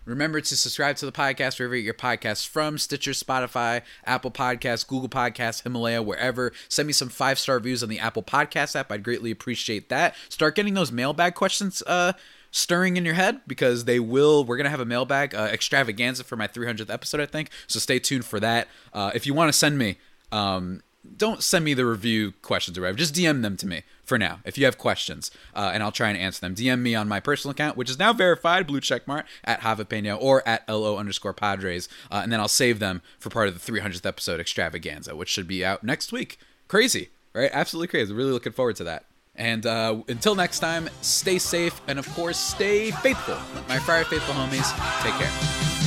Remember 0.05 0.41
to 0.41 0.57
subscribe 0.57 0.97
to 0.97 1.07
the 1.07 1.13
podcast 1.13 1.59
wherever 1.59 1.77
you 1.77 1.83
get 1.83 1.87
your 1.87 1.95
podcasts 1.95 2.47
from 2.47 2.77
Stitcher, 2.77 3.13
Spotify, 3.13 3.83
Apple 4.05 4.33
Podcasts, 4.33 4.87
Google 4.87 5.09
Podcasts, 5.09 5.63
Himalaya, 5.63 6.03
wherever. 6.03 6.53
Send 6.69 6.89
me 6.89 6.93
some 6.93 7.09
five 7.09 7.39
star 7.39 7.55
reviews 7.55 7.85
on 7.85 7.89
the 7.89 8.01
Apple 8.01 8.25
Podcast 8.25 8.75
app. 8.75 8.91
I'd 8.91 9.05
greatly 9.05 9.31
appreciate 9.31 9.89
that. 9.91 10.17
Start 10.29 10.57
getting 10.57 10.75
those 10.75 10.91
mailbag 10.93 11.35
questions 11.35 11.83
uh, 11.87 12.15
stirring 12.55 12.97
in 12.97 13.05
your 13.05 13.15
head 13.15 13.41
because 13.49 13.85
they 13.85 13.99
will. 13.99 14.45
We're 14.45 14.57
gonna 14.57 14.71
have 14.71 14.81
a 14.81 14.85
mailbag 14.87 15.35
uh, 15.35 15.49
extravaganza 15.53 16.23
for 16.23 16.37
my 16.37 16.47
300th 16.47 16.89
episode, 16.89 17.21
I 17.21 17.27
think. 17.27 17.51
So 17.67 17.81
stay 17.81 17.99
tuned 17.99 18.25
for 18.25 18.39
that. 18.41 18.69
Uh, 18.93 19.11
if 19.15 19.27
you 19.27 19.35
want 19.35 19.49
to 19.49 19.53
send 19.53 19.77
me. 19.77 19.99
Um, 20.33 20.83
don't 21.19 21.43
send 21.43 21.67
me 21.67 21.75
the 21.75 21.85
review 21.85 22.33
questions 22.41 22.79
or 22.79 22.81
whatever. 22.81 22.97
Just 22.97 23.15
DM 23.15 23.43
them 23.43 23.59
to 23.59 23.67
me 23.67 23.83
for 24.05 24.17
now 24.17 24.41
if 24.47 24.57
you 24.57 24.65
have 24.65 24.79
questions, 24.79 25.31
uh, 25.55 25.71
and 25.75 25.83
I'll 25.83 25.93
try 25.93 26.09
and 26.09 26.17
answer 26.17 26.41
them. 26.41 26.55
DM 26.55 26.81
me 26.81 26.95
on 26.95 27.09
my 27.09 27.21
personal 27.21 27.53
account, 27.53 27.77
which 27.77 27.91
is 27.91 27.99
now 27.99 28.15
verified, 28.15 28.67
blue 28.67 28.81
checkmark 28.81 29.25
at 29.45 29.61
Javapeno 29.61 30.17
or 30.19 30.47
at 30.49 30.67
lo 30.67 30.97
underscore 30.97 31.35
Padres, 31.35 31.91
uh, 32.11 32.21
and 32.23 32.33
then 32.33 32.41
I'll 32.41 32.49
save 32.49 32.79
them 32.79 33.03
for 33.19 33.29
part 33.29 33.49
of 33.49 33.55
the 33.55 33.73
300th 33.73 34.07
episode 34.07 34.41
extravaganza, 34.41 35.15
which 35.15 35.29
should 35.29 35.47
be 35.47 35.63
out 35.63 35.85
next 35.85 36.11
week. 36.11 36.39
Crazy, 36.69 37.11
right? 37.35 37.51
Absolutely 37.53 37.89
crazy. 37.89 38.15
Really 38.15 38.33
looking 38.33 38.53
forward 38.53 38.77
to 38.77 38.85
that. 38.85 39.05
And 39.37 39.67
uh, 39.67 40.03
until 40.09 40.35
next 40.35 40.61
time, 40.61 40.89
stay 41.01 41.39
safe 41.39 41.81
and 41.89 41.99
of 41.99 42.09
course, 42.15 42.39
stay 42.39 42.91
faithful. 42.91 43.39
My 43.69 43.79
Friar 43.79 44.05
Faithful 44.05 44.35
homies, 44.35 44.71
take 45.03 45.15
care. 45.15 45.84